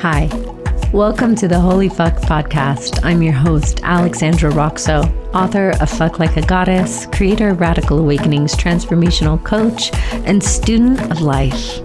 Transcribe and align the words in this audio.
Hi. 0.00 0.28
Welcome 0.92 1.34
to 1.36 1.48
the 1.48 1.58
Holy 1.58 1.88
Fuck 1.88 2.16
podcast. 2.16 3.02
I'm 3.02 3.22
your 3.22 3.32
host, 3.32 3.80
Alexandra 3.82 4.50
Roxo, 4.52 5.02
author 5.34 5.70
of 5.80 5.88
Fuck 5.88 6.18
Like 6.18 6.36
a 6.36 6.42
Goddess, 6.42 7.06
creator 7.06 7.48
of 7.48 7.60
Radical 7.60 7.98
Awakenings, 7.98 8.54
transformational 8.54 9.42
coach, 9.42 9.90
and 10.26 10.44
student 10.44 11.00
of 11.10 11.22
life. 11.22 11.80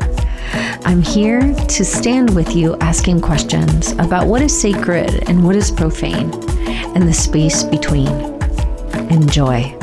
I'm 0.86 1.02
here 1.02 1.54
to 1.54 1.86
stand 1.86 2.36
with 2.36 2.54
you 2.54 2.76
asking 2.82 3.22
questions 3.22 3.94
about 3.94 4.28
what 4.28 4.42
is 4.42 4.60
sacred 4.60 5.30
and 5.30 5.46
what 5.46 5.56
is 5.56 5.72
profane 5.72 6.32
and 6.94 7.08
the 7.08 7.14
space 7.14 7.64
between. 7.64 8.10
Enjoy. 9.10 9.74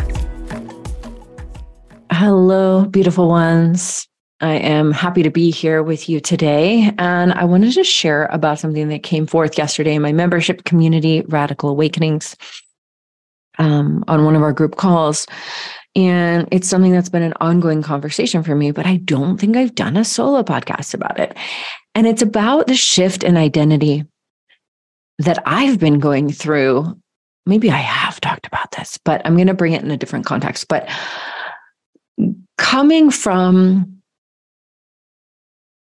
Hello, 2.13 2.85
beautiful 2.85 3.29
ones. 3.29 4.07
I 4.41 4.55
am 4.55 4.93
happy 4.93 5.25
to 5.25 5.31
be 5.31 5.51
here 5.51 5.83
with 5.83 6.09
you 6.09 6.21
today. 6.21 6.93
And 6.99 7.33
I 7.33 7.45
wanted 7.45 7.73
to 7.75 7.85
share 7.85 8.27
about 8.27 8.61
something 8.61 8.89
that 8.89 9.03
came 9.03 9.27
forth 9.27 9.59
yesterday 9.59 9.95
in 9.95 10.03
my 10.03 10.13
membership 10.13 10.65
community, 10.65 11.23
Radical 11.23 11.71
Awakenings, 11.71 12.37
um, 13.59 14.05
on 14.07 14.25
one 14.25 14.37
of 14.37 14.43
our 14.43 14.53
group 14.53 14.77
calls. 14.77 15.27
And 15.97 16.47
it's 16.53 16.69
something 16.69 16.93
that's 16.93 17.09
been 17.09 17.23
an 17.23 17.35
ongoing 17.41 17.83
conversation 17.83 18.45
for 18.45 18.55
me, 18.55 18.71
but 18.71 18.87
I 18.87 18.99
don't 18.99 19.39
think 19.39 19.57
I've 19.57 19.75
done 19.75 19.97
a 19.97 20.05
solo 20.05 20.45
podcast 20.45 20.95
about 20.95 21.19
it. 21.19 21.37
And 21.97 22.07
it's 22.07 22.23
about 22.23 22.69
the 22.69 22.77
shift 22.77 23.25
in 23.25 23.37
identity 23.37 24.05
that 25.19 25.43
I've 25.47 25.81
been 25.81 25.99
going 25.99 26.31
through. 26.31 26.97
Maybe 27.47 27.73
I 27.73 27.79
have 27.79 28.21
talked 28.21 28.47
about 28.47 28.71
this, 28.73 28.99
but 29.05 29.21
I'm 29.25 29.35
going 29.35 29.49
to 29.49 29.55
bring 29.55 29.73
it 29.73 29.83
in 29.83 29.91
a 29.91 29.97
different 29.97 30.27
context. 30.27 30.69
But 30.69 30.89
coming 32.57 33.11
from 33.11 33.98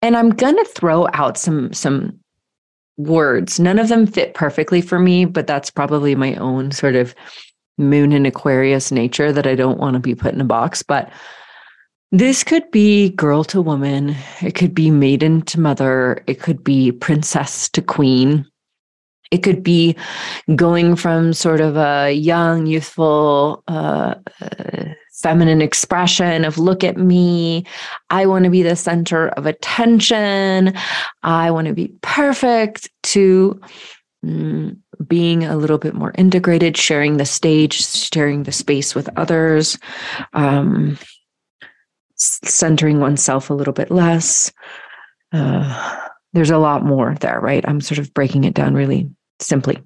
and 0.02 0.16
i'm 0.16 0.30
going 0.30 0.56
to 0.56 0.64
throw 0.64 1.06
out 1.12 1.36
some 1.38 1.72
some 1.72 2.18
words. 2.96 3.58
None 3.58 3.78
of 3.78 3.88
them 3.88 4.06
fit 4.06 4.34
perfectly 4.34 4.82
for 4.82 4.98
me 4.98 5.24
but 5.24 5.46
that's 5.46 5.70
probably 5.70 6.14
my 6.14 6.34
own 6.34 6.70
sort 6.70 6.96
of 6.96 7.14
moon 7.78 8.12
and 8.12 8.26
aquarius 8.26 8.92
nature 8.92 9.32
that 9.32 9.46
i 9.46 9.54
don't 9.54 9.78
want 9.78 9.94
to 9.94 10.00
be 10.00 10.14
put 10.14 10.34
in 10.34 10.40
a 10.40 10.44
box. 10.44 10.82
But 10.82 11.10
this 12.12 12.42
could 12.42 12.68
be 12.72 13.10
girl 13.10 13.44
to 13.44 13.62
woman. 13.62 14.16
It 14.42 14.56
could 14.56 14.74
be 14.74 14.90
maiden 14.90 15.42
to 15.42 15.60
mother. 15.60 16.24
It 16.26 16.40
could 16.40 16.64
be 16.64 16.90
princess 16.90 17.68
to 17.70 17.80
queen. 17.80 18.46
It 19.30 19.44
could 19.44 19.62
be 19.62 19.96
going 20.56 20.96
from 20.96 21.32
sort 21.32 21.60
of 21.60 21.76
a 21.76 22.10
young 22.10 22.66
youthful 22.66 23.62
uh, 23.68 24.16
uh, 24.40 24.84
feminine 25.20 25.62
expression 25.62 26.44
of 26.44 26.58
look 26.58 26.82
at 26.84 26.96
me. 26.96 27.64
I 28.10 28.26
want 28.26 28.44
to 28.44 28.50
be 28.50 28.62
the 28.62 28.76
center 28.76 29.28
of 29.28 29.46
attention. 29.46 30.74
I 31.22 31.50
want 31.50 31.68
to 31.68 31.74
be 31.74 31.92
perfect 32.02 32.90
to 33.04 33.60
mm, 34.24 34.76
being 35.06 35.44
a 35.44 35.56
little 35.56 35.78
bit 35.78 35.94
more 35.94 36.12
integrated, 36.16 36.76
sharing 36.76 37.16
the 37.16 37.24
stage, 37.24 37.86
sharing 37.86 38.42
the 38.42 38.52
space 38.52 38.94
with 38.94 39.08
others, 39.16 39.78
um, 40.32 40.98
centering 42.16 43.00
oneself 43.00 43.50
a 43.50 43.54
little 43.54 43.72
bit 43.72 43.90
less. 43.90 44.52
Uh, 45.32 45.98
there's 46.32 46.50
a 46.50 46.58
lot 46.58 46.84
more 46.84 47.14
there, 47.20 47.40
right? 47.40 47.64
I'm 47.66 47.80
sort 47.80 47.98
of 47.98 48.12
breaking 48.14 48.44
it 48.44 48.54
down 48.54 48.74
really 48.74 49.10
simply. 49.40 49.78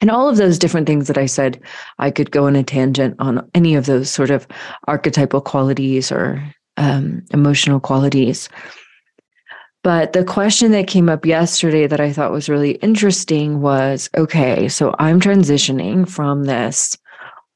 And 0.00 0.10
all 0.10 0.28
of 0.28 0.36
those 0.36 0.58
different 0.58 0.86
things 0.86 1.08
that 1.08 1.18
I 1.18 1.26
said, 1.26 1.60
I 1.98 2.10
could 2.10 2.30
go 2.30 2.46
on 2.46 2.56
a 2.56 2.62
tangent 2.62 3.16
on 3.18 3.48
any 3.54 3.74
of 3.74 3.86
those 3.86 4.10
sort 4.10 4.30
of 4.30 4.46
archetypal 4.86 5.40
qualities 5.40 6.12
or 6.12 6.42
um, 6.76 7.24
emotional 7.32 7.80
qualities. 7.80 8.48
But 9.82 10.12
the 10.12 10.24
question 10.24 10.72
that 10.72 10.86
came 10.86 11.08
up 11.08 11.24
yesterday 11.24 11.86
that 11.86 12.00
I 12.00 12.12
thought 12.12 12.32
was 12.32 12.48
really 12.48 12.72
interesting 12.72 13.60
was 13.60 14.10
okay, 14.16 14.68
so 14.68 14.94
I'm 14.98 15.20
transitioning 15.20 16.08
from 16.08 16.44
this 16.44 16.96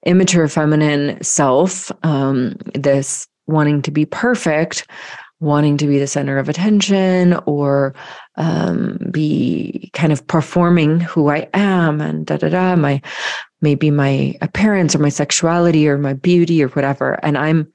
immature 0.07 0.49
feminine 0.49 1.23
self, 1.23 1.93
um, 2.05 2.57
this 2.75 3.29
wanting 3.47 3.83
to 3.83 3.91
be 3.91 4.05
perfect, 4.07 4.87
wanting 5.41 5.77
to 5.77 5.87
be 5.87 5.99
the 5.99 6.07
center 6.07 6.39
of 6.39 6.49
attention 6.49 7.35
or 7.47 7.95
um, 8.37 8.99
be 9.11 9.91
kind 9.93 10.13
of 10.13 10.27
performing 10.27 11.01
who 11.01 11.29
I 11.29 11.49
am 11.55 12.01
and 12.01 12.27
da 12.27 12.39
da 12.39 12.49
da 12.49 12.77
my 12.77 13.01
maybe 13.61 13.91
my 13.91 14.35
appearance 14.41 14.95
or 14.95 14.99
my 14.99 15.11
sexuality 15.11 15.89
or 15.89 15.99
my 15.99 16.15
beauty 16.15 16.63
or 16.63 16.69
whatever. 16.69 17.15
And 17.25 17.37
I'm 17.37 17.73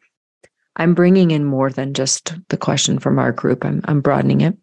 I'm 0.75 0.94
bringing 0.94 1.31
in 1.31 1.45
more 1.45 1.69
than 1.69 1.94
just 1.94 2.35
the 2.50 2.57
question 2.57 3.00
from 3.00 3.19
our 3.19 3.31
group. 3.31 3.63
I'm 3.63 3.81
I'm 3.85 4.01
broadening 4.01 4.41
it. 4.41 4.57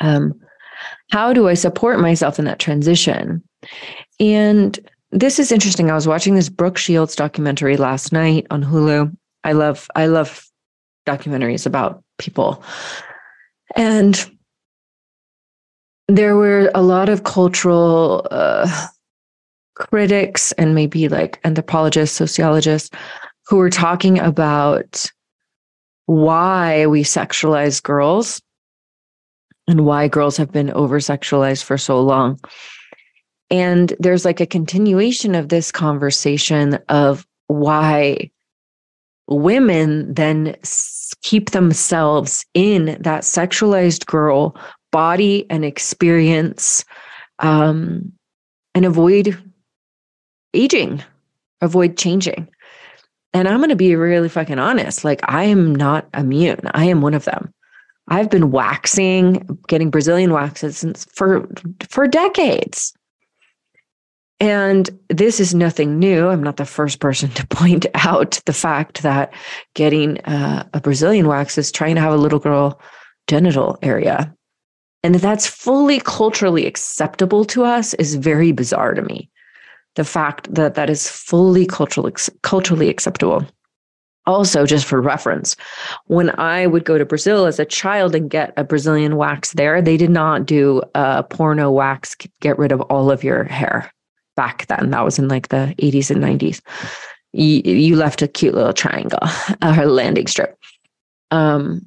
Um 0.00 0.40
how 1.10 1.32
do 1.32 1.48
I 1.48 1.54
support 1.54 2.00
myself 2.00 2.38
in 2.38 2.44
that 2.46 2.58
transition? 2.58 3.42
And 4.18 4.78
this 5.10 5.38
is 5.38 5.52
interesting. 5.52 5.90
I 5.90 5.94
was 5.94 6.08
watching 6.08 6.34
this 6.34 6.48
Brooke 6.48 6.78
Shields 6.78 7.14
documentary 7.14 7.76
last 7.76 8.12
night 8.12 8.46
on 8.50 8.64
Hulu. 8.64 9.14
I 9.44 9.52
love 9.52 9.88
I 9.94 10.06
love 10.06 10.46
documentaries 11.06 11.66
about 11.66 12.02
people. 12.18 12.62
And 13.76 14.30
there 16.08 16.36
were 16.36 16.70
a 16.74 16.82
lot 16.82 17.08
of 17.08 17.24
cultural 17.24 18.26
uh, 18.30 18.86
critics 19.74 20.52
and 20.52 20.74
maybe 20.74 21.08
like 21.08 21.40
anthropologists, 21.44 22.16
sociologists 22.16 22.90
who 23.46 23.56
were 23.56 23.70
talking 23.70 24.18
about 24.18 25.06
why 26.06 26.86
we 26.86 27.02
sexualize 27.02 27.82
girls 27.82 28.40
and 29.66 29.86
why 29.86 30.08
girls 30.08 30.36
have 30.36 30.52
been 30.52 30.70
over 30.72 30.98
sexualized 31.00 31.64
for 31.64 31.78
so 31.78 32.00
long. 32.00 32.38
And 33.50 33.94
there's 33.98 34.24
like 34.24 34.40
a 34.40 34.46
continuation 34.46 35.34
of 35.34 35.48
this 35.48 35.72
conversation 35.72 36.78
of 36.88 37.26
why 37.46 38.30
women 39.28 40.12
then 40.12 40.56
keep 41.22 41.50
themselves 41.50 42.44
in 42.52 42.98
that 43.00 43.22
sexualized 43.22 44.04
girl 44.06 44.54
body 44.94 45.44
and 45.50 45.64
experience 45.64 46.84
um, 47.40 48.12
and 48.76 48.84
avoid 48.84 49.36
aging, 50.54 51.02
avoid 51.60 51.96
changing. 51.96 52.48
And 53.32 53.48
I'm 53.48 53.58
going 53.58 53.70
to 53.70 53.76
be 53.76 53.96
really 53.96 54.28
fucking 54.28 54.60
honest. 54.60 55.02
Like, 55.02 55.20
I 55.24 55.42
am 55.42 55.74
not 55.74 56.06
immune. 56.14 56.60
I 56.74 56.84
am 56.84 57.00
one 57.00 57.14
of 57.14 57.24
them. 57.24 57.52
I've 58.06 58.30
been 58.30 58.52
waxing, 58.52 59.58
getting 59.66 59.90
Brazilian 59.90 60.32
waxes 60.32 60.78
since 60.78 61.06
for 61.06 61.48
for 61.90 62.06
decades. 62.06 62.94
And 64.38 64.88
this 65.08 65.40
is 65.40 65.56
nothing 65.56 65.98
new. 65.98 66.28
I'm 66.28 66.42
not 66.42 66.56
the 66.56 66.66
first 66.66 67.00
person 67.00 67.30
to 67.30 67.44
point 67.48 67.86
out 67.94 68.40
the 68.46 68.52
fact 68.52 69.02
that 69.02 69.34
getting 69.74 70.20
uh, 70.20 70.68
a 70.72 70.80
Brazilian 70.80 71.26
wax 71.26 71.58
is 71.58 71.72
trying 71.72 71.96
to 71.96 72.00
have 72.00 72.12
a 72.12 72.18
little 72.18 72.38
girl 72.38 72.80
genital 73.26 73.76
area. 73.82 74.32
And 75.04 75.14
that 75.14 75.20
that's 75.20 75.46
fully 75.46 76.00
culturally 76.00 76.66
acceptable 76.66 77.44
to 77.44 77.62
us 77.62 77.92
is 77.94 78.14
very 78.14 78.52
bizarre 78.52 78.94
to 78.94 79.02
me. 79.02 79.30
The 79.96 80.04
fact 80.04 80.52
that 80.52 80.74
that 80.76 80.88
is 80.88 81.08
fully 81.08 81.66
cultural, 81.66 82.10
culturally 82.42 82.88
acceptable. 82.88 83.46
Also, 84.26 84.64
just 84.64 84.86
for 84.86 85.02
reference, 85.02 85.56
when 86.06 86.30
I 86.40 86.66
would 86.66 86.86
go 86.86 86.96
to 86.96 87.04
Brazil 87.04 87.44
as 87.44 87.60
a 87.60 87.66
child 87.66 88.14
and 88.14 88.30
get 88.30 88.54
a 88.56 88.64
Brazilian 88.64 89.16
wax 89.16 89.52
there, 89.52 89.82
they 89.82 89.98
did 89.98 90.08
not 90.08 90.46
do 90.46 90.82
a 90.94 91.22
porno 91.22 91.70
wax, 91.70 92.16
get 92.40 92.58
rid 92.58 92.72
of 92.72 92.80
all 92.82 93.10
of 93.10 93.22
your 93.22 93.44
hair 93.44 93.92
back 94.36 94.66
then. 94.68 94.88
That 94.90 95.04
was 95.04 95.18
in 95.18 95.28
like 95.28 95.48
the 95.48 95.74
80s 95.82 96.10
and 96.10 96.24
90s. 96.24 96.62
You, 97.34 97.60
you 97.62 97.96
left 97.96 98.22
a 98.22 98.28
cute 98.28 98.54
little 98.54 98.72
triangle, 98.72 99.18
a 99.60 99.84
landing 99.84 100.28
strip. 100.28 100.58
Um, 101.30 101.86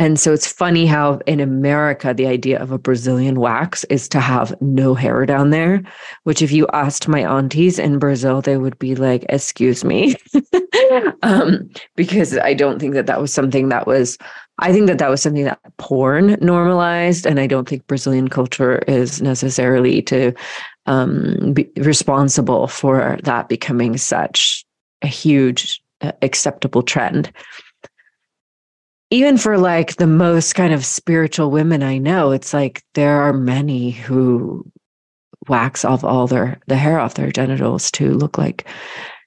and 0.00 0.18
so 0.18 0.32
it's 0.32 0.50
funny 0.50 0.86
how 0.86 1.20
in 1.26 1.40
America, 1.40 2.14
the 2.14 2.26
idea 2.26 2.58
of 2.58 2.72
a 2.72 2.78
Brazilian 2.78 3.38
wax 3.38 3.84
is 3.84 4.08
to 4.08 4.18
have 4.18 4.54
no 4.62 4.94
hair 4.94 5.26
down 5.26 5.50
there, 5.50 5.82
which 6.24 6.40
if 6.40 6.50
you 6.50 6.66
asked 6.72 7.06
my 7.06 7.20
aunties 7.20 7.78
in 7.78 7.98
Brazil, 7.98 8.40
they 8.40 8.56
would 8.56 8.78
be 8.78 8.94
like, 8.94 9.26
excuse 9.28 9.84
me. 9.84 10.16
um, 11.22 11.68
because 11.96 12.38
I 12.38 12.54
don't 12.54 12.78
think 12.78 12.94
that 12.94 13.04
that 13.08 13.20
was 13.20 13.30
something 13.30 13.68
that 13.68 13.86
was, 13.86 14.16
I 14.58 14.72
think 14.72 14.86
that 14.86 14.96
that 15.00 15.10
was 15.10 15.20
something 15.20 15.44
that 15.44 15.60
porn 15.76 16.38
normalized. 16.40 17.26
And 17.26 17.38
I 17.38 17.46
don't 17.46 17.68
think 17.68 17.86
Brazilian 17.86 18.28
culture 18.28 18.78
is 18.88 19.20
necessarily 19.20 20.00
to 20.04 20.32
um, 20.86 21.52
be 21.52 21.70
responsible 21.76 22.68
for 22.68 23.18
that 23.24 23.50
becoming 23.50 23.98
such 23.98 24.64
a 25.02 25.08
huge 25.08 25.82
uh, 26.00 26.12
acceptable 26.22 26.82
trend. 26.82 27.30
Even 29.10 29.36
for 29.36 29.58
like 29.58 29.96
the 29.96 30.06
most 30.06 30.54
kind 30.54 30.72
of 30.72 30.84
spiritual 30.84 31.50
women 31.50 31.82
I 31.82 31.98
know, 31.98 32.30
it's 32.30 32.54
like 32.54 32.82
there 32.94 33.20
are 33.20 33.32
many 33.32 33.90
who 33.90 34.64
wax 35.48 35.84
off 35.84 36.04
all 36.04 36.26
their 36.26 36.60
the 36.68 36.76
hair 36.76 37.00
off 37.00 37.14
their 37.14 37.32
genitals 37.32 37.90
to 37.92 38.14
look 38.14 38.38
like, 38.38 38.66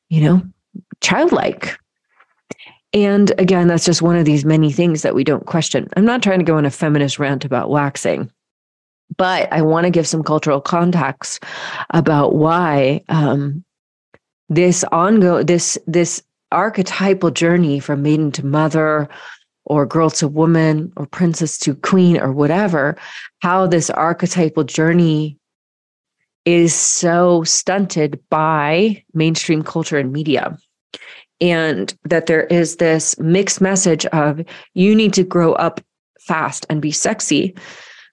you 0.09 0.21
know, 0.21 0.41
childlike. 1.01 1.77
And 2.93 3.31
again, 3.39 3.67
that's 3.67 3.85
just 3.85 4.01
one 4.01 4.15
of 4.15 4.25
these 4.25 4.45
many 4.45 4.71
things 4.71 5.01
that 5.01 5.15
we 5.15 5.23
don't 5.23 5.45
question. 5.45 5.89
I'm 5.97 6.05
not 6.05 6.21
trying 6.21 6.39
to 6.39 6.45
go 6.45 6.57
on 6.57 6.65
a 6.65 6.71
feminist 6.71 7.17
rant 7.17 7.43
about 7.43 7.71
waxing, 7.71 8.31
but 9.17 9.51
I 9.51 9.63
want 9.63 9.85
to 9.85 9.89
give 9.89 10.07
some 10.07 10.23
cultural 10.23 10.61
context 10.61 11.43
about 11.89 12.35
why 12.35 13.03
um, 13.09 13.65
this 14.49 14.83
ongoing 14.91 15.45
this 15.45 15.77
this 15.87 16.21
archetypal 16.51 17.31
journey 17.31 17.79
from 17.79 18.03
maiden 18.03 18.31
to 18.31 18.45
mother 18.45 19.09
or 19.65 19.85
girl 19.85 20.09
to 20.09 20.27
woman 20.27 20.91
or 20.97 21.05
princess 21.05 21.57
to 21.59 21.75
queen 21.75 22.19
or 22.19 22.31
whatever, 22.31 22.97
how 23.41 23.67
this 23.67 23.89
archetypal 23.89 24.63
journey 24.63 25.37
is 26.45 26.73
so 26.73 27.43
stunted 27.43 28.21
by 28.29 29.03
mainstream 29.13 29.63
culture 29.63 29.97
and 29.97 30.11
media. 30.11 30.57
And 31.39 31.93
that 32.05 32.25
there 32.27 32.45
is 32.45 32.77
this 32.77 33.17
mixed 33.19 33.61
message 33.61 34.05
of 34.07 34.41
you 34.73 34.95
need 34.95 35.13
to 35.13 35.23
grow 35.23 35.53
up 35.53 35.81
fast 36.19 36.65
and 36.69 36.81
be 36.81 36.91
sexy, 36.91 37.55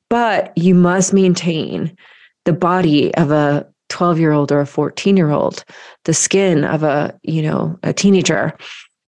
but 0.09 0.57
you 0.57 0.75
must 0.75 1.13
maintain 1.13 1.97
the 2.45 2.53
body 2.53 3.15
of 3.15 3.31
a 3.31 3.67
12 3.89 4.19
year 4.19 4.33
old 4.33 4.51
or 4.51 4.61
a 4.61 4.67
14 4.67 5.17
year 5.17 5.31
old, 5.31 5.65
the 6.05 6.15
skin 6.15 6.65
of 6.65 6.83
a, 6.83 7.19
you 7.23 7.43
know, 7.43 7.79
a 7.83 7.93
teenager, 7.93 8.57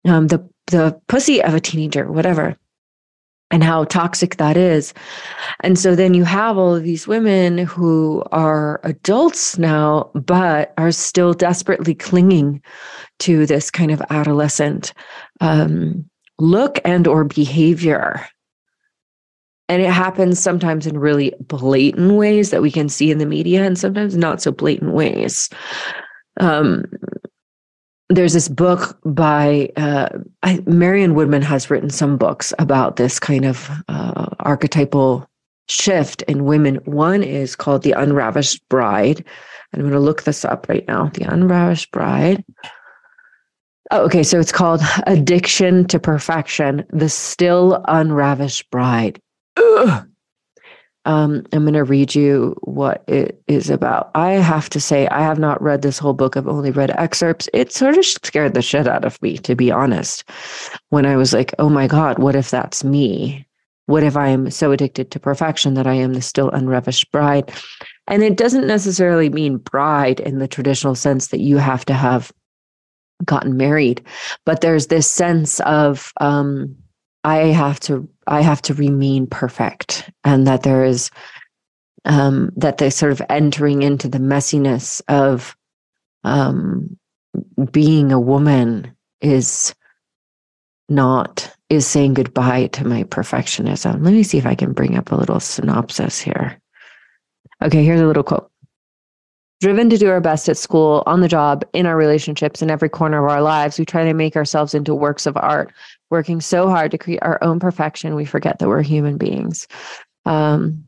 um, 0.06 0.28
the, 0.28 0.48
the 0.68 1.00
pussy 1.08 1.42
of 1.42 1.54
a 1.54 1.60
teenager, 1.60 2.12
whatever 2.12 2.58
and 3.54 3.64
how 3.64 3.84
toxic 3.84 4.38
that 4.38 4.58
is. 4.58 4.96
And 5.60 5.78
so 5.78 5.96
then 5.96 6.16
you 6.16 6.24
have 6.24 6.58
all 6.58 6.76
of 6.76 6.84
these 6.84 7.08
women 7.08 7.60
who 7.60 8.24
are 8.32 8.82
adults 8.84 9.60
now, 9.60 10.10
but 10.16 10.74
are 10.78 10.92
still 10.92 11.34
desperately 11.34 11.94
clinging 11.94 12.64
to 13.20 13.46
this 13.46 13.70
kind 13.70 13.92
of 13.92 14.02
adolescent 14.10 14.92
um, 15.40 16.10
look 16.40 16.80
and 16.84 17.08
or 17.08 17.24
behavior. 17.24 18.28
And 19.70 19.84
it 19.84 19.92
happens 19.92 20.40
sometimes 20.40 20.88
in 20.88 20.98
really 20.98 21.34
blatant 21.40 22.14
ways 22.14 22.50
that 22.50 22.64
we 22.64 22.72
can 22.72 22.90
see 22.90 23.12
in 23.12 23.20
the 23.20 23.26
media, 23.26 23.64
and 23.64 23.78
sometimes 23.78 24.18
not 24.18 24.42
so 24.42 24.52
blatant 24.52 24.94
ways. 24.94 25.50
Um, 26.40 26.86
there's 28.10 28.34
this 28.34 28.50
book 28.50 28.98
by 29.06 29.70
uh, 29.78 30.10
I, 30.44 30.62
Marion 30.66 31.16
Woodman 31.16 31.42
has 31.42 31.70
written 31.70 31.90
some 31.90 32.18
books 32.18 32.54
about 32.60 32.98
this 32.98 33.20
kind 33.20 33.46
of 33.46 33.70
uh, 33.88 34.28
archetypal 34.40 35.28
shift 35.70 36.22
in 36.24 36.46
women. 36.46 36.76
One 36.86 37.24
is 37.24 37.56
called 37.56 37.84
The 37.84 37.94
Unravished 37.94 38.68
Bride. 38.70 39.24
And 39.72 39.82
I'm 39.82 39.90
going 39.90 39.94
to 39.94 40.00
look 40.00 40.24
this 40.24 40.46
up 40.46 40.68
right 40.70 40.88
now. 40.88 41.10
The 41.14 41.24
Unravished 41.24 41.92
Bride. 41.92 42.44
Oh, 43.92 44.04
okay. 44.06 44.24
So 44.24 44.40
it's 44.40 44.52
called 44.52 44.82
Addiction 45.08 45.88
to 45.88 46.00
Perfection 46.00 46.86
The 46.90 47.10
Still 47.10 47.84
Unravished 47.88 48.70
Bride. 48.70 49.20
Ugh. 49.58 50.08
Um, 51.06 51.44
I'm 51.52 51.64
going 51.64 51.74
to 51.74 51.84
read 51.84 52.16
you 52.16 52.56
what 52.62 53.04
it 53.08 53.42
is 53.48 53.70
about. 53.70 54.10
I 54.16 54.32
have 54.32 54.70
to 54.70 54.80
say, 54.80 55.08
I 55.08 55.22
have 55.22 55.38
not 55.38 55.62
read 55.62 55.82
this 55.82 56.00
whole 56.00 56.14
book. 56.14 56.38
I've 56.38 56.48
only 56.48 56.72
read 56.72 56.92
excerpts. 56.92 57.50
It 57.54 57.74
sort 57.74 57.98
of 57.98 58.06
scared 58.06 58.54
the 58.54 58.62
shit 58.62 58.88
out 58.88 59.04
of 59.04 59.22
me, 59.22 59.38
to 59.40 59.56
be 59.56 59.70
honest, 59.70 60.24
when 60.90 61.06
I 61.06 61.18
was 61.18 61.34
like, 61.34 61.54
oh 61.60 61.70
my 61.70 61.88
God, 61.88 62.20
what 62.20 62.36
if 62.36 62.50
that's 62.50 62.84
me? 62.84 63.46
What 63.88 64.04
if 64.04 64.16
I 64.16 64.30
am 64.30 64.50
so 64.50 64.72
addicted 64.72 65.12
to 65.12 65.20
perfection 65.20 65.74
that 65.74 65.88
I 65.88 65.94
am 65.94 66.14
the 66.14 66.22
still 66.22 66.50
unravished 66.52 67.12
bride? 67.12 67.52
And 68.08 68.24
it 68.24 68.38
doesn't 68.38 68.66
necessarily 68.66 69.30
mean 69.30 69.58
bride 69.58 70.22
in 70.22 70.40
the 70.40 70.48
traditional 70.48 70.96
sense 70.96 71.28
that 71.28 71.42
you 71.42 71.58
have 71.58 71.84
to 71.86 71.94
have 71.94 72.32
gotten 73.26 73.58
married, 73.58 74.02
but 74.46 74.62
there's 74.62 74.88
this 74.88 75.10
sense 75.10 75.60
of, 75.62 76.12
um, 76.20 76.76
I 77.24 77.38
have 77.48 77.80
to 77.82 78.10
I 78.28 78.42
have 78.42 78.62
to 78.64 78.74
remain 78.74 79.28
perfect 79.28 80.10
and 80.24 80.48
that 80.48 80.64
there 80.64 80.84
is 80.84 81.10
um, 82.06 82.52
that 82.58 82.78
they 82.78 82.90
sort 82.90 83.12
of 83.12 83.22
entering 83.30 83.82
into 83.82 84.08
the 84.10 84.18
messiness 84.18 85.02
of 85.08 85.56
um, 86.24 86.98
being 87.72 88.12
a 88.12 88.20
woman 88.20 88.96
is 89.22 89.74
not 90.90 91.50
is 91.70 91.88
saying 91.88 92.14
goodbye 92.14 92.68
to 92.68 92.86
my 92.86 93.04
perfectionism. 93.06 94.04
Let 94.04 94.14
me 94.14 94.24
see 94.24 94.38
if 94.38 94.46
I 94.46 94.56
can 94.56 94.74
bring 94.74 94.98
up 94.98 95.12
a 95.12 95.16
little 95.16 95.40
synopsis 95.40 96.20
here. 96.20 96.60
Okay, 97.62 97.84
here's 97.84 98.02
a 98.02 98.06
little 98.06 98.24
quote. 98.24 98.52
Driven 99.64 99.90
to 99.92 99.98
do 99.98 100.10
our 100.10 100.20
best 100.20 100.50
at 100.50 100.58
school, 100.58 101.04
on 101.06 101.22
the 101.22 101.30
job, 101.30 101.64
in 101.72 101.86
our 101.86 101.96
relationships, 101.96 102.62
in 102.62 102.70
every 102.70 102.90
corner 102.90 103.26
of 103.26 103.32
our 103.32 103.42
lives, 103.42 103.80
we 103.80 103.86
try 103.86 104.04
to 104.04 104.14
make 104.14 104.36
ourselves 104.36 104.74
into 104.74 104.94
works 104.94 105.26
of 105.26 105.38
art 105.38 105.72
working 106.10 106.42
so 106.42 106.68
hard 106.68 106.92
to 106.92 106.98
create 106.98 107.20
our 107.22 107.42
own 107.42 107.62
perfection, 107.62 108.14
we 108.14 108.26
forget 108.26 108.60
that 108.60 108.68
we're 108.68 108.82
human 108.82 109.18
beings. 109.18 109.66
Um, 110.26 110.84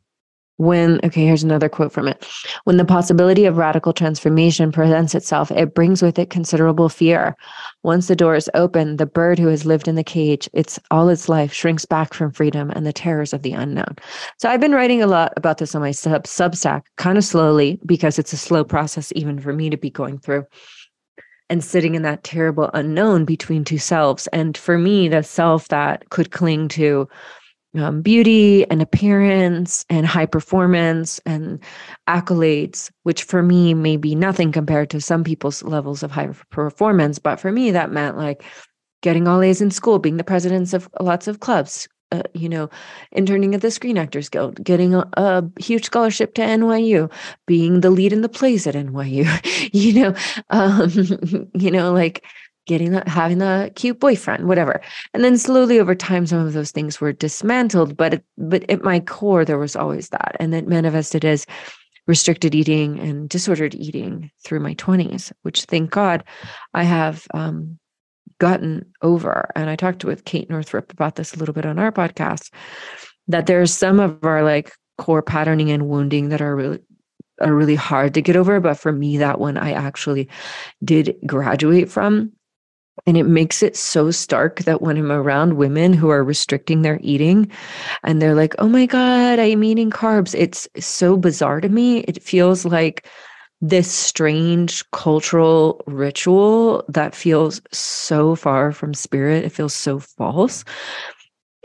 when, 0.57 0.99
okay, 1.03 1.25
here's 1.25 1.43
another 1.43 1.69
quote 1.69 1.91
from 1.91 2.07
it. 2.07 2.25
When 2.63 2.77
the 2.77 2.85
possibility 2.85 3.45
of 3.45 3.57
radical 3.57 3.93
transformation 3.93 4.71
presents 4.71 5.13
itself, 5.13 5.51
it 5.51 5.75
brings 5.75 6.01
with 6.01 6.17
it 6.17 6.29
considerable 6.29 6.89
fear. 6.89 7.35
Once 7.83 8.07
the 8.07 8.15
door 8.15 8.35
is 8.35 8.49
open, 8.53 8.97
the 8.97 9.05
bird 9.05 9.37
who 9.37 9.47
has 9.47 9.65
lived 9.65 9.87
in 9.87 9.95
the 9.95 10.03
cage, 10.03 10.49
it's 10.53 10.79
all 10.91 11.09
its 11.09 11.27
life 11.27 11.53
shrinks 11.53 11.85
back 11.85 12.13
from 12.13 12.31
freedom 12.31 12.71
and 12.71 12.85
the 12.85 12.93
terrors 12.93 13.33
of 13.33 13.41
the 13.41 13.53
unknown. 13.53 13.95
So 14.37 14.49
I've 14.49 14.61
been 14.61 14.71
writing 14.71 15.01
a 15.01 15.07
lot 15.07 15.33
about 15.35 15.57
this 15.57 15.75
on 15.75 15.81
my 15.81 15.91
sub 15.91 16.23
Substack, 16.23 16.83
kind 16.97 17.17
of 17.17 17.23
slowly 17.23 17.79
because 17.85 18.17
it's 18.17 18.33
a 18.33 18.37
slow 18.37 18.63
process 18.63 19.11
even 19.15 19.39
for 19.39 19.53
me 19.53 19.69
to 19.69 19.77
be 19.77 19.89
going 19.89 20.19
through 20.19 20.45
and 21.49 21.63
sitting 21.63 21.95
in 21.95 22.01
that 22.01 22.23
terrible 22.23 22.69
unknown 22.73 23.25
between 23.25 23.63
two 23.63 23.77
selves. 23.77 24.27
And 24.27 24.57
for 24.57 24.77
me, 24.77 25.07
the 25.07 25.21
self 25.21 25.67
that 25.67 26.09
could 26.09 26.31
cling 26.31 26.69
to 26.69 27.07
um, 27.79 28.01
beauty 28.01 28.69
and 28.69 28.81
appearance 28.81 29.85
and 29.89 30.05
high 30.05 30.25
performance 30.25 31.19
and 31.25 31.59
accolades, 32.07 32.91
which 33.03 33.23
for 33.23 33.43
me 33.43 33.73
may 33.73 33.97
be 33.97 34.15
nothing 34.15 34.51
compared 34.51 34.89
to 34.91 35.01
some 35.01 35.23
people's 35.23 35.63
levels 35.63 36.03
of 36.03 36.11
high 36.11 36.29
performance. 36.49 37.19
But 37.19 37.39
for 37.39 37.51
me, 37.51 37.71
that 37.71 37.91
meant 37.91 38.17
like 38.17 38.43
getting 39.01 39.27
all 39.27 39.41
A's 39.41 39.61
in 39.61 39.71
school, 39.71 39.99
being 39.99 40.17
the 40.17 40.23
presidents 40.23 40.73
of 40.73 40.89
lots 40.99 41.27
of 41.27 41.39
clubs, 41.39 41.87
uh, 42.11 42.23
you 42.33 42.47
know, 42.47 42.69
interning 43.11 43.55
at 43.55 43.61
the 43.61 43.71
Screen 43.71 43.97
Actors 43.97 44.29
Guild, 44.29 44.63
getting 44.63 44.93
a, 44.93 45.07
a, 45.13 45.43
huge 45.59 45.85
scholarship 45.85 46.33
to 46.35 46.41
NYU, 46.41 47.11
being 47.47 47.81
the 47.81 47.89
lead 47.89 48.13
in 48.13 48.21
the 48.21 48.29
plays 48.29 48.67
at 48.67 48.75
NYU, 48.75 49.25
you 49.73 49.93
know, 49.93 50.13
um, 50.49 51.49
you 51.53 51.71
know, 51.71 51.91
like 51.91 52.23
getting 52.65 52.91
that, 52.91 53.07
having 53.07 53.41
a 53.41 53.71
cute 53.75 53.99
boyfriend, 53.99 54.47
whatever. 54.47 54.81
And 55.13 55.23
then 55.23 55.37
slowly 55.37 55.79
over 55.79 55.95
time, 55.95 56.25
some 56.25 56.45
of 56.45 56.53
those 56.53 56.71
things 56.71 56.99
were 56.99 57.13
dismantled, 57.13 57.95
but 57.95 58.15
it, 58.15 58.25
but 58.37 58.69
at 58.69 58.83
my 58.83 58.99
core, 58.99 59.45
there 59.45 59.57
was 59.57 59.75
always 59.75 60.09
that, 60.09 60.35
and 60.39 60.53
it 60.53 60.67
manifested 60.67 61.25
as 61.25 61.45
restricted 62.07 62.53
eating 62.53 62.99
and 62.99 63.29
disordered 63.29 63.73
eating 63.73 64.29
through 64.43 64.59
my 64.59 64.75
20s 64.75 65.31
which 65.41 65.63
thank 65.63 65.89
god 65.89 66.23
i 66.75 66.83
have 66.83 67.25
um, 67.33 67.79
gotten 68.39 68.85
over. 69.01 69.49
And 69.55 69.69
I 69.69 69.75
talked 69.75 70.03
with 70.03 70.25
Kate 70.25 70.49
Northrup 70.49 70.91
about 70.91 71.15
this 71.15 71.33
a 71.33 71.37
little 71.37 71.53
bit 71.53 71.65
on 71.65 71.79
our 71.79 71.91
podcast 71.91 72.51
that 73.27 73.47
there's 73.47 73.73
some 73.73 73.99
of 73.99 74.23
our 74.23 74.43
like 74.43 74.71
core 74.97 75.21
patterning 75.21 75.71
and 75.71 75.87
wounding 75.87 76.29
that 76.29 76.41
are 76.41 76.55
really 76.55 76.79
are 77.41 77.53
really 77.53 77.75
hard 77.75 78.13
to 78.13 78.21
get 78.21 78.37
over 78.37 78.61
but 78.61 78.75
for 78.75 78.93
me 78.93 79.17
that 79.17 79.41
one 79.41 79.57
I 79.57 79.73
actually 79.73 80.29
did 80.81 81.17
graduate 81.25 81.91
from 81.91 82.31
and 83.05 83.17
it 83.17 83.23
makes 83.23 83.61
it 83.61 83.75
so 83.75 84.11
stark 84.11 84.59
that 84.61 84.81
when 84.81 84.97
I'm 84.97 85.11
around 85.11 85.57
women 85.57 85.93
who 85.93 86.09
are 86.09 86.23
restricting 86.23 86.81
their 86.81 86.99
eating 87.01 87.51
and 88.03 88.21
they're 88.21 88.35
like, 88.35 88.55
oh 88.59 88.69
my 88.69 88.85
God, 88.85 89.39
I'm 89.39 89.63
eating 89.63 89.91
carbs, 89.91 90.33
it's 90.37 90.67
so 90.79 91.17
bizarre 91.17 91.61
to 91.61 91.69
me. 91.69 91.99
It 91.99 92.23
feels 92.23 92.65
like 92.65 93.07
this 93.61 93.91
strange 93.91 94.89
cultural 94.91 95.81
ritual 95.87 96.83
that 96.87 97.15
feels 97.15 97.61
so 97.71 98.35
far 98.35 98.71
from 98.71 98.93
spirit. 98.93 99.43
It 99.45 99.51
feels 99.51 99.73
so 99.73 99.99
false. 99.99 100.63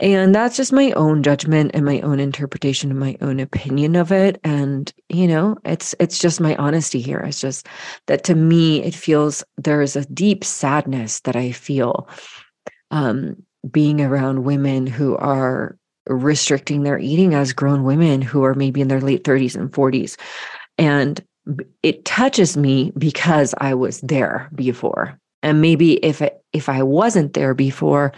And 0.01 0.33
that's 0.33 0.57
just 0.57 0.73
my 0.73 0.91
own 0.93 1.21
judgment 1.21 1.71
and 1.75 1.85
my 1.85 2.01
own 2.01 2.19
interpretation 2.19 2.89
and 2.89 2.99
my 2.99 3.15
own 3.21 3.39
opinion 3.39 3.95
of 3.95 4.11
it. 4.11 4.39
And, 4.43 4.91
you 5.09 5.27
know, 5.27 5.57
it's 5.63 5.93
it's 5.99 6.17
just 6.17 6.41
my 6.41 6.55
honesty 6.55 6.99
here. 6.99 7.19
It's 7.19 7.39
just 7.39 7.67
that 8.07 8.23
to 8.23 8.33
me, 8.33 8.83
it 8.83 8.95
feels 8.95 9.43
there 9.57 9.79
is 9.81 9.95
a 9.95 10.05
deep 10.05 10.43
sadness 10.43 11.19
that 11.21 11.35
I 11.35 11.51
feel 11.51 12.09
um, 12.89 13.43
being 13.69 14.01
around 14.01 14.43
women 14.43 14.87
who 14.87 15.15
are 15.17 15.77
restricting 16.07 16.81
their 16.81 16.97
eating 16.97 17.35
as 17.35 17.53
grown 17.53 17.83
women 17.83 18.23
who 18.23 18.43
are 18.43 18.55
maybe 18.55 18.81
in 18.81 18.87
their 18.87 19.01
late 19.01 19.23
30s 19.23 19.55
and 19.55 19.71
40s. 19.71 20.17
And 20.79 21.23
it 21.83 22.05
touches 22.05 22.57
me 22.57 22.91
because 22.97 23.53
I 23.59 23.75
was 23.75 24.01
there 24.01 24.49
before. 24.55 25.20
And 25.43 25.61
maybe 25.61 25.93
if 26.05 26.21
it, 26.21 26.43
if 26.53 26.69
I 26.69 26.83
wasn't 26.83 27.33
there 27.33 27.53
before, 27.53 28.13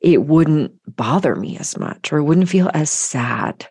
it 0.00 0.24
wouldn't 0.24 0.72
bother 0.96 1.34
me 1.34 1.56
as 1.58 1.78
much 1.78 2.12
or 2.12 2.22
wouldn't 2.22 2.48
feel 2.48 2.70
as 2.74 2.90
sad. 2.90 3.66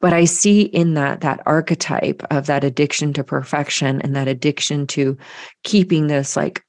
But 0.00 0.12
I 0.12 0.24
see 0.24 0.62
in 0.62 0.94
that 0.94 1.22
that 1.22 1.42
archetype 1.46 2.22
of 2.30 2.46
that 2.46 2.64
addiction 2.64 3.12
to 3.14 3.24
perfection 3.24 4.00
and 4.02 4.14
that 4.14 4.28
addiction 4.28 4.86
to 4.88 5.16
keeping 5.64 6.06
this 6.06 6.36
like 6.36 6.62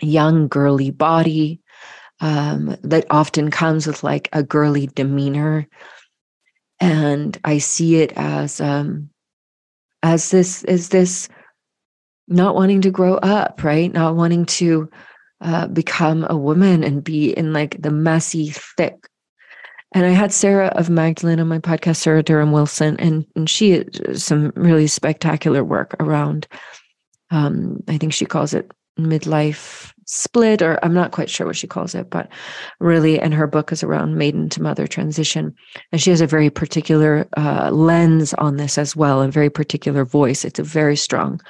young 0.00 0.48
girly 0.48 0.90
body, 0.90 1.60
um, 2.20 2.76
that 2.82 3.06
often 3.10 3.50
comes 3.50 3.86
with 3.86 4.02
like 4.02 4.28
a 4.32 4.42
girly 4.42 4.86
demeanor. 4.88 5.68
And 6.80 7.38
I 7.44 7.58
see 7.58 7.96
it 7.96 8.12
as 8.16 8.60
um, 8.60 9.10
as 10.02 10.30
this 10.30 10.64
is 10.64 10.90
this 10.90 11.28
not 12.28 12.54
wanting 12.54 12.80
to 12.82 12.90
grow 12.90 13.14
up, 13.16 13.62
right? 13.62 13.92
Not 13.92 14.16
wanting 14.16 14.46
to 14.46 14.90
uh, 15.40 15.66
become 15.68 16.26
a 16.28 16.36
woman 16.36 16.82
and 16.82 17.04
be 17.04 17.30
in 17.30 17.52
like 17.52 17.80
the 17.80 17.90
messy, 17.90 18.50
thick. 18.50 19.08
And 19.94 20.04
I 20.04 20.10
had 20.10 20.32
Sarah 20.32 20.68
of 20.68 20.90
Magdalene 20.90 21.40
on 21.40 21.48
my 21.48 21.58
podcast, 21.58 21.96
Sarah 21.96 22.22
Durham 22.22 22.52
Wilson, 22.52 22.96
and, 22.98 23.24
and 23.36 23.48
she 23.48 23.70
had 23.70 24.18
some 24.18 24.52
really 24.56 24.88
spectacular 24.88 25.62
work 25.62 25.94
around, 26.00 26.48
um, 27.30 27.82
I 27.88 27.96
think 27.96 28.12
she 28.12 28.26
calls 28.26 28.52
it 28.52 28.70
midlife 28.98 29.92
split, 30.06 30.62
or 30.62 30.78
I'm 30.84 30.94
not 30.94 31.12
quite 31.12 31.30
sure 31.30 31.46
what 31.46 31.56
she 31.56 31.66
calls 31.66 31.94
it, 31.94 32.10
but 32.10 32.28
really, 32.80 33.18
and 33.20 33.34
her 33.34 33.46
book 33.46 33.72
is 33.72 33.82
around 33.82 34.16
maiden 34.16 34.48
to 34.50 34.62
mother 34.62 34.86
transition. 34.86 35.54
And 35.92 36.00
she 36.00 36.10
has 36.10 36.20
a 36.20 36.26
very 36.26 36.50
particular 36.50 37.26
uh, 37.36 37.70
lens 37.70 38.34
on 38.34 38.56
this 38.56 38.78
as 38.78 38.96
well, 38.96 39.22
a 39.22 39.28
very 39.28 39.50
particular 39.50 40.04
voice. 40.04 40.44
It's 40.44 40.58
a 40.58 40.64
very 40.64 40.96
strong. 40.96 41.40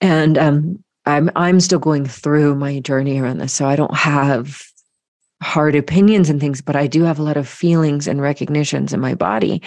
And 0.00 0.38
um, 0.38 0.84
I'm 1.06 1.30
I'm 1.36 1.60
still 1.60 1.78
going 1.78 2.06
through 2.06 2.54
my 2.54 2.80
journey 2.80 3.18
around 3.18 3.38
this, 3.38 3.52
so 3.52 3.66
I 3.66 3.76
don't 3.76 3.94
have 3.94 4.62
hard 5.42 5.74
opinions 5.74 6.28
and 6.28 6.40
things, 6.40 6.60
but 6.60 6.76
I 6.76 6.86
do 6.86 7.02
have 7.04 7.18
a 7.18 7.22
lot 7.22 7.36
of 7.36 7.48
feelings 7.48 8.06
and 8.06 8.20
recognitions 8.20 8.92
in 8.92 9.00
my 9.00 9.14
body 9.14 9.62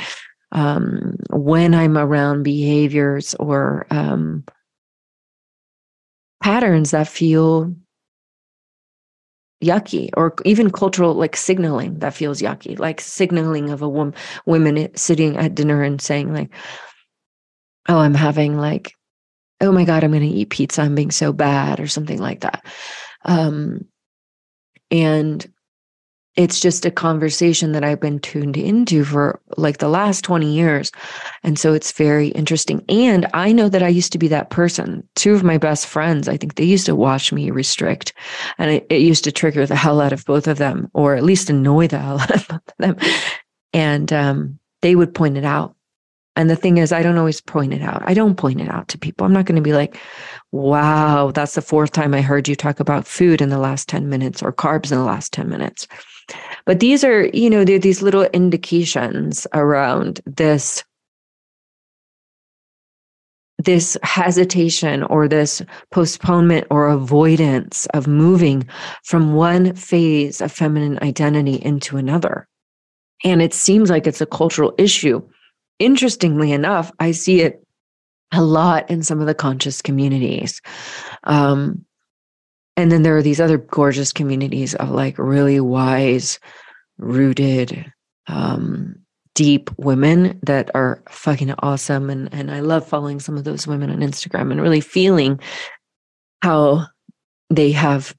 um, 0.51 1.17
when 1.31 1.73
I'm 1.73 1.97
around 1.97 2.43
behaviors 2.43 3.35
or 3.35 3.87
um, 3.89 4.43
patterns 6.41 6.91
that 6.91 7.07
feel 7.07 7.73
yucky 9.63 10.09
or 10.15 10.35
even 10.43 10.69
cultural 10.69 11.13
like 11.13 11.37
signaling 11.37 11.97
that 11.99 12.13
feels 12.13 12.41
yucky 12.41 12.77
like 12.77 12.99
signaling 12.99 13.69
of 13.69 13.81
a 13.81 13.87
woman 13.87 14.13
women 14.45 14.93
sitting 14.93 15.37
at 15.37 15.55
dinner 15.55 15.81
and 15.81 16.01
saying 16.01 16.33
like 16.33 16.49
oh 17.87 17.99
i'm 17.99 18.13
having 18.13 18.57
like 18.57 18.93
oh 19.63 19.72
my 19.72 19.86
god 19.86 20.03
i'm 20.03 20.12
going 20.12 20.22
to 20.22 20.27
eat 20.27 20.50
pizza 20.50 20.82
i'm 20.82 20.96
being 20.96 21.12
so 21.12 21.34
bad 21.34 21.79
or 21.79 21.88
something 21.88 22.20
like 22.20 22.41
that 22.41 22.65
um 23.25 23.86
and 24.91 25.51
it's 26.36 26.60
just 26.60 26.86
a 26.86 26.91
conversation 26.91 27.74
that 27.74 27.84
I've 27.84 28.00
been 28.00 28.20
tuned 28.20 28.58
into 28.58 29.03
for 29.05 29.39
like 29.55 29.77
the 29.77 29.88
last 29.88 30.24
20 30.24 30.51
years. 30.51 30.91
And 31.43 31.60
so 31.60 31.74
it's 31.74 31.91
very 31.91 32.29
interesting. 32.29 32.84
And 32.89 33.27
I 33.34 33.51
know 33.51 33.70
that 33.70 33.84
I 33.84 33.88
used 33.88 34.12
to 34.13 34.17
be 34.17 34.27
that 34.29 34.50
person. 34.50 35.08
Two 35.15 35.36
of 35.36 35.43
my 35.43 35.60
best 35.60 35.86
friends, 35.86 36.27
I 36.27 36.38
think 36.38 36.55
they 36.55 36.63
used 36.63 36.88
to 36.88 36.96
watch 36.96 37.32
me 37.32 37.51
restrict. 37.51 38.13
And 38.58 38.72
it, 38.72 38.88
it 38.89 39.01
used 39.01 39.24
to 39.25 39.32
trigger 39.32 39.67
the 39.67 39.75
hell 39.84 40.01
out 40.01 40.13
of 40.13 40.25
both 40.25 40.48
of 40.48 40.58
them, 40.58 40.89
or 40.93 41.15
at 41.15 41.24
least 41.24 41.50
annoy 41.50 41.88
the 41.88 42.00
hell 42.00 42.20
out 42.20 42.32
of 42.32 42.62
them. 42.79 42.98
And 43.72 44.12
um, 44.12 44.60
they 44.82 44.96
would 44.96 45.13
point 45.13 45.38
it 45.38 45.46
out. 45.46 45.75
And 46.35 46.49
the 46.49 46.55
thing 46.55 46.77
is, 46.77 46.91
I 46.91 47.03
don't 47.03 47.17
always 47.17 47.41
point 47.41 47.73
it 47.73 47.81
out. 47.81 48.01
I 48.05 48.13
don't 48.13 48.35
point 48.35 48.59
it 48.59 48.69
out 48.69 48.87
to 48.89 48.97
people. 48.97 49.25
I'm 49.25 49.33
not 49.33 49.45
going 49.45 49.55
to 49.55 49.61
be 49.61 49.73
like, 49.73 49.97
wow, 50.51 51.31
that's 51.31 51.53
the 51.53 51.61
fourth 51.61 51.91
time 51.91 52.13
I 52.13 52.21
heard 52.21 52.47
you 52.47 52.55
talk 52.55 52.79
about 52.79 53.07
food 53.07 53.41
in 53.41 53.49
the 53.49 53.59
last 53.59 53.87
10 53.87 54.09
minutes 54.09 54.41
or 54.41 54.51
carbs 54.51 54.91
in 54.91 54.97
the 54.97 55.03
last 55.03 55.31
10 55.31 55.47
minutes. 55.47 55.87
But 56.65 56.79
these 56.79 57.03
are, 57.03 57.27
you 57.27 57.49
know, 57.49 57.63
they're 57.63 57.77
these 57.77 58.01
little 58.01 58.23
indications 58.23 59.45
around 59.53 60.21
this 60.25 60.83
this 63.59 63.97
hesitation 64.03 65.03
or 65.03 65.27
this 65.27 65.61
postponement 65.91 66.67
or 66.69 66.89
avoidance 66.89 67.85
of 67.93 68.07
moving 68.07 68.67
from 69.03 69.35
one 69.35 69.73
phase 69.75 70.41
of 70.41 70.51
feminine 70.51 70.99
identity 71.01 71.55
into 71.63 71.95
another. 71.95 72.47
And 73.23 73.41
it 73.41 73.53
seems 73.53 73.89
like 73.89 74.05
it's 74.05 74.21
a 74.21 74.25
cultural 74.25 74.73
issue. 74.77 75.21
Interestingly 75.80 76.51
enough, 76.51 76.92
I 77.00 77.12
see 77.12 77.42
it 77.42 77.65
a 78.32 78.42
lot 78.42 78.89
in 78.89 79.03
some 79.03 79.20
of 79.20 79.27
the 79.27 79.36
conscious 79.36 79.82
communities. 79.82 80.62
Um, 81.24 81.86
and 82.75 82.92
then 82.92 83.03
there 83.03 83.15
are 83.15 83.22
these 83.22 83.39
other 83.39 83.58
gorgeous 83.58 84.12
communities 84.12 84.74
of 84.75 84.89
like 84.89 85.18
really 85.18 85.60
wise, 85.60 86.39
rooted, 86.98 87.92
um, 88.27 88.96
deep 89.36 89.70
women 89.77 90.39
that 90.44 90.70
are 90.75 91.03
fucking 91.10 91.53
awesome. 91.60 92.10
And 92.10 92.32
and 92.34 92.51
I 92.51 92.60
love 92.60 92.88
following 92.88 93.20
some 93.20 93.38
of 93.38 93.44
those 93.44 93.68
women 93.68 93.89
on 93.89 94.00
Instagram 94.00 94.51
and 94.51 94.62
really 94.62 94.82
feeling 94.82 95.39
how 96.42 96.88
they 97.50 97.72
have 97.72 98.15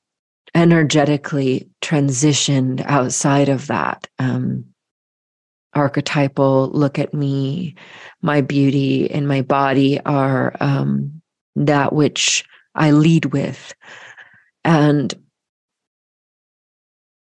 energetically 0.55 1.69
transitioned 1.83 2.85
outside 2.87 3.49
of 3.49 3.67
that 3.67 4.09
um, 4.19 4.65
archetypal 5.75 6.71
look 6.71 6.99
at 6.99 7.14
me 7.14 7.75
my 8.23 8.40
beauty 8.40 9.11
and 9.11 9.28
my 9.28 9.43
body 9.43 10.00
are 10.00 10.54
um, 10.61 11.21
that 11.57 11.93
which 11.93 12.45
i 12.75 12.90
lead 12.90 13.26
with 13.26 13.75
and 14.64 15.14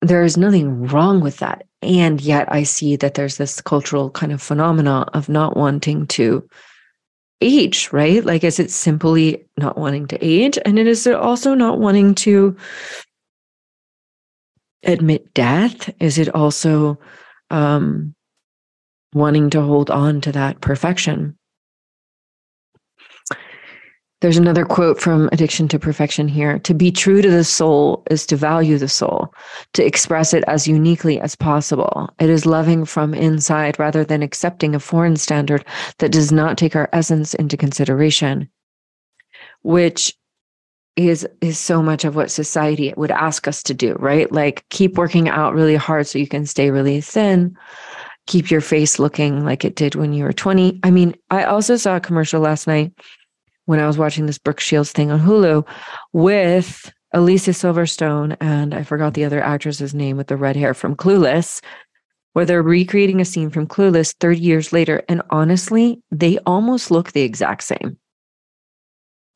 there 0.03 0.25
is 0.25 0.37
nothing 0.37 0.89
wrong 0.89 1.21
with 1.21 1.39
that. 1.39 1.65
And 1.81 2.21
yet 2.21 2.53
I 2.53 2.65
see 2.65 2.97
that 2.97 3.15
there's 3.15 3.37
this 3.37 3.61
cultural 3.61 4.11
kind 4.11 4.33
of 4.33 4.43
phenomena 4.43 5.07
of 5.15 5.29
not 5.29 5.57
wanting 5.57 6.07
to 6.09 6.47
age, 7.41 7.89
right? 7.93 8.25
Like, 8.25 8.45
is 8.45 8.59
it 8.59 8.71
simply 8.71 9.47
not 9.57 9.79
wanting 9.79 10.09
to 10.09 10.19
age? 10.25 10.59
And 10.65 10.79
it 10.79 10.87
is 10.87 11.07
also 11.07 11.55
not 11.55 11.79
wanting 11.79 12.15
to 12.17 12.57
admit 14.83 15.33
death? 15.35 15.91
Is 16.01 16.19
it 16.19 16.35
also 16.35 16.99
um, 17.51 18.15
wanting 19.13 19.51
to 19.51 19.63
hold 19.63 19.91
on 19.91 20.21
to 20.23 20.33
that 20.33 20.61
perfection? 20.61 21.37
There's 24.23 24.37
another 24.37 24.65
quote 24.65 25.01
from 25.01 25.29
Addiction 25.33 25.67
to 25.67 25.81
Perfection 25.81 26.29
here. 26.29 26.61
To 26.61 26.75
be 26.75 26.93
true 26.93 27.23
to 27.23 27.29
the 27.29 27.43
soul 27.43 28.05
is 28.09 28.25
to 28.27 28.37
value 28.37 28.79
the 28.79 28.87
soul, 28.87 29.35
to 29.73 29.85
express 29.85 30.33
it 30.33 30.45
as 30.47 30.69
uniquely 30.69 31.19
as 31.19 31.35
possible. 31.35 32.09
It 32.21 32.31
is 32.31 32.47
loving 32.47 32.85
from 32.85 33.15
inside 33.15 33.81
rather 33.81 34.05
than 34.05 34.23
accepting 34.23 34.77
a 34.77 34.81
foreign 34.81 35.17
standard 35.17 35.65
that 35.99 36.13
does 36.13 36.31
not 36.31 36.57
take 36.57 36.77
our 36.77 36.89
essence 36.93 37.35
into 37.35 37.57
consideration, 37.57 38.49
which 39.63 40.17
is 40.95 41.27
is 41.41 41.59
so 41.59 41.83
much 41.83 42.05
of 42.05 42.15
what 42.15 42.31
society 42.31 42.95
would 42.97 43.11
ask 43.11 43.49
us 43.49 43.61
to 43.65 43.75
do, 43.75 43.97
right? 43.99 44.31
Like 44.31 44.65
keep 44.69 44.99
working 44.99 45.31
out 45.31 45.53
really 45.53 45.75
hard 45.75 46.07
so 46.07 46.21
you 46.21 46.29
can 46.29 46.47
stay 46.47 46.71
really 46.71 47.01
thin. 47.01 47.57
Keep 48.27 48.51
your 48.51 48.61
face 48.61 48.99
looking 48.99 49.45
like 49.45 49.65
it 49.65 49.75
did 49.75 49.95
when 49.95 50.13
you 50.13 50.25
were 50.25 50.33
20. 50.33 50.81
I 50.83 50.91
mean, 50.91 51.15
I 51.31 51.45
also 51.45 51.77
saw 51.77 51.97
a 51.97 52.01
commercial 52.01 52.41
last 52.41 52.67
night 52.67 52.93
when 53.67 53.81
I 53.81 53.87
was 53.87 53.99
watching 53.99 54.27
this 54.27 54.39
Brooke 54.39 54.61
Shields 54.61 54.93
thing 54.93 55.11
on 55.11 55.21
Hulu 55.21 55.67
with 56.13 56.93
Alicia 57.13 57.51
Silverstone 57.51 58.37
and 58.41 58.75
I 58.75 58.83
forgot 58.83 59.15
the 59.15 59.25
other 59.25 59.43
actress's 59.43 59.95
name 59.95 60.17
with 60.17 60.29
the 60.29 60.37
red 60.37 60.57
hair 60.57 60.75
from 60.75 60.97
Clueless, 60.97 61.61
where 62.33 62.45
they're 62.45 62.63
recreating 62.63 63.21
a 63.21 63.25
scene 63.25 63.51
from 63.51 63.67
Clueless 63.67 64.15
30 64.19 64.41
years 64.41 64.73
later. 64.73 65.03
And 65.09 65.23
honestly, 65.31 66.01
they 66.11 66.39
almost 66.47 66.91
look 66.91 67.13
the 67.13 67.23
exact 67.23 67.65
same. 67.65 67.99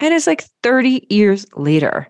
And 0.01 0.15
it's 0.15 0.27
like 0.27 0.45
30 0.63 1.07
years 1.11 1.47
later. 1.55 2.09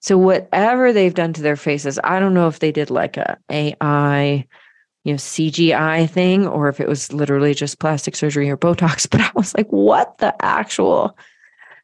So 0.00 0.16
whatever 0.16 0.92
they've 0.92 1.14
done 1.14 1.32
to 1.34 1.42
their 1.42 1.56
faces, 1.56 1.98
I 2.02 2.20
don't 2.20 2.34
know 2.34 2.48
if 2.48 2.58
they 2.58 2.72
did 2.72 2.90
like 2.90 3.16
a 3.16 3.38
AI 3.50 4.46
you 5.04 5.12
know 5.12 5.16
CGI 5.16 6.08
thing 6.08 6.46
or 6.46 6.68
if 6.68 6.80
it 6.80 6.88
was 6.88 7.12
literally 7.12 7.54
just 7.54 7.78
plastic 7.78 8.16
surgery 8.16 8.50
or 8.50 8.56
Botox. 8.56 9.06
But 9.10 9.20
I 9.20 9.30
was 9.34 9.54
like, 9.56 9.68
what 9.68 10.18
the 10.18 10.34
actual? 10.44 11.16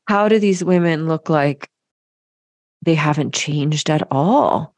How 0.06 0.28
do 0.28 0.38
these 0.38 0.62
women 0.62 1.08
look 1.08 1.28
like 1.28 1.68
they 2.82 2.94
haven't 2.94 3.34
changed 3.34 3.90
at 3.90 4.06
all 4.10 4.74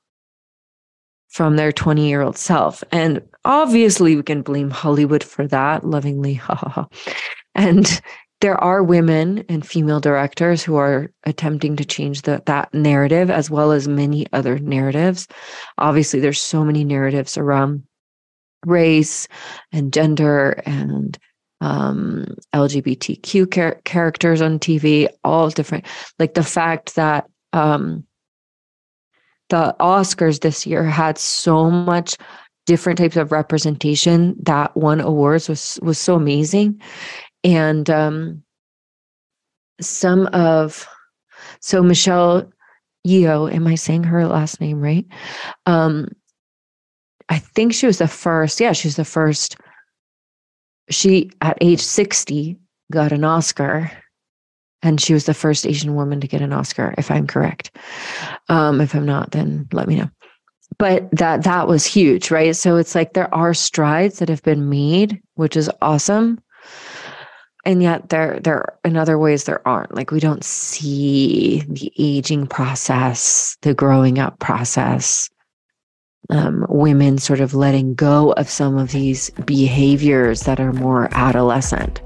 from 1.28 1.56
their 1.56 1.72
20 1.72 2.08
year 2.08 2.22
old 2.22 2.38
self? 2.38 2.82
And 2.92 3.22
obviously, 3.44 4.16
we 4.16 4.22
can 4.22 4.42
blame 4.42 4.70
Hollywood 4.70 5.24
for 5.24 5.46
that, 5.48 5.84
lovingly. 5.84 6.34
Ha 6.34 6.54
ha 6.54 6.68
ha. 6.68 6.88
And 7.54 8.00
there 8.40 8.56
are 8.62 8.84
women 8.84 9.44
and 9.48 9.66
female 9.66 9.98
directors 9.98 10.62
who 10.62 10.76
are 10.76 11.10
attempting 11.24 11.74
to 11.76 11.84
change 11.84 12.22
the, 12.22 12.40
that 12.46 12.72
narrative 12.72 13.30
as 13.30 13.50
well 13.50 13.72
as 13.72 13.88
many 13.88 14.26
other 14.32 14.60
narratives. 14.60 15.26
Obviously, 15.76 16.20
there's 16.20 16.40
so 16.40 16.64
many 16.64 16.84
narratives 16.84 17.36
around 17.36 17.82
race 18.66 19.28
and 19.72 19.92
gender 19.92 20.62
and 20.66 21.18
um, 21.60 22.36
LGBTQ 22.54 23.52
char- 23.52 23.80
characters 23.84 24.40
on 24.40 24.58
TV, 24.58 25.08
all 25.24 25.50
different. 25.50 25.86
Like 26.18 26.34
the 26.34 26.44
fact 26.44 26.94
that 26.94 27.28
um, 27.52 28.04
the 29.48 29.74
Oscars 29.80 30.40
this 30.40 30.66
year 30.66 30.84
had 30.84 31.18
so 31.18 31.70
much 31.70 32.16
different 32.66 32.98
types 32.98 33.16
of 33.16 33.32
representation 33.32 34.36
that 34.42 34.76
won 34.76 35.00
awards 35.00 35.48
was 35.48 35.78
was 35.82 35.98
so 35.98 36.14
amazing, 36.14 36.80
and 37.42 37.88
um, 37.90 38.42
some 39.80 40.26
of 40.28 40.86
so 41.60 41.82
Michelle 41.82 42.50
Yeoh, 43.06 43.52
am 43.52 43.66
I 43.66 43.74
saying 43.74 44.04
her 44.04 44.26
last 44.26 44.60
name 44.60 44.80
right? 44.80 45.06
Um, 45.66 46.08
I 47.28 47.38
think 47.38 47.74
she 47.74 47.86
was 47.86 47.98
the 47.98 48.08
first. 48.08 48.60
Yeah, 48.60 48.72
she 48.72 48.88
was 48.88 48.96
the 48.96 49.04
first. 49.04 49.56
She, 50.90 51.30
at 51.40 51.58
age 51.60 51.80
60, 51.80 52.56
got 52.90 53.12
an 53.12 53.24
Oscar. 53.24 53.90
And 54.80 55.00
she 55.00 55.12
was 55.12 55.26
the 55.26 55.34
first 55.34 55.66
Asian 55.66 55.96
woman 55.96 56.20
to 56.20 56.28
get 56.28 56.40
an 56.40 56.52
Oscar, 56.52 56.94
if 56.96 57.10
I'm 57.10 57.26
correct. 57.26 57.76
Um, 58.48 58.80
if 58.80 58.94
I'm 58.94 59.04
not, 59.04 59.32
then 59.32 59.68
let 59.72 59.88
me 59.88 59.96
know. 59.96 60.08
But 60.78 61.08
that 61.10 61.42
that 61.42 61.66
was 61.66 61.84
huge, 61.84 62.30
right? 62.30 62.54
So 62.54 62.76
it's 62.76 62.94
like 62.94 63.12
there 63.12 63.32
are 63.34 63.54
strides 63.54 64.20
that 64.20 64.28
have 64.28 64.42
been 64.42 64.68
made, 64.68 65.20
which 65.34 65.56
is 65.56 65.68
awesome 65.82 66.38
and 67.68 67.82
yet 67.82 68.08
there 68.08 68.40
there 68.40 68.78
in 68.84 68.96
other 68.96 69.18
ways 69.18 69.44
there 69.44 69.66
aren't 69.68 69.94
like 69.94 70.10
we 70.10 70.20
don't 70.20 70.44
see 70.44 71.62
the 71.68 71.92
aging 71.98 72.46
process 72.46 73.56
the 73.62 73.74
growing 73.74 74.18
up 74.18 74.38
process 74.38 75.28
um, 76.30 76.66
women 76.68 77.18
sort 77.18 77.40
of 77.40 77.54
letting 77.54 77.94
go 77.94 78.32
of 78.32 78.48
some 78.48 78.76
of 78.76 78.92
these 78.92 79.30
behaviors 79.46 80.42
that 80.42 80.60
are 80.60 80.72
more 80.72 81.08
adolescent 81.12 82.00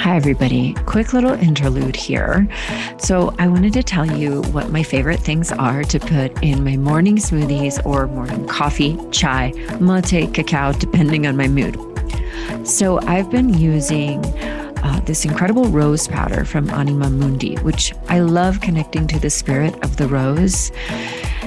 Hi, 0.00 0.16
everybody. 0.16 0.72
Quick 0.86 1.12
little 1.12 1.34
interlude 1.34 1.94
here. 1.94 2.48
So, 2.96 3.34
I 3.38 3.46
wanted 3.48 3.74
to 3.74 3.82
tell 3.82 4.06
you 4.06 4.40
what 4.44 4.70
my 4.70 4.82
favorite 4.82 5.20
things 5.20 5.52
are 5.52 5.84
to 5.84 6.00
put 6.00 6.42
in 6.42 6.64
my 6.64 6.78
morning 6.78 7.16
smoothies 7.18 7.84
or 7.84 8.06
morning 8.06 8.46
coffee, 8.48 8.98
chai, 9.10 9.52
mate, 9.78 10.32
cacao, 10.32 10.72
depending 10.72 11.26
on 11.26 11.36
my 11.36 11.48
mood. 11.48 11.76
So 12.66 12.98
I've 13.00 13.30
been 13.30 13.52
using 13.52 14.22
uh, 14.82 15.00
this 15.00 15.24
incredible 15.24 15.64
rose 15.66 16.08
powder 16.08 16.44
from 16.44 16.70
Anima 16.70 17.10
Mundi, 17.10 17.56
which 17.56 17.94
I 18.08 18.20
love 18.20 18.60
connecting 18.60 19.06
to 19.08 19.18
the 19.18 19.30
spirit 19.30 19.74
of 19.84 19.96
the 19.96 20.08
rose. 20.08 20.70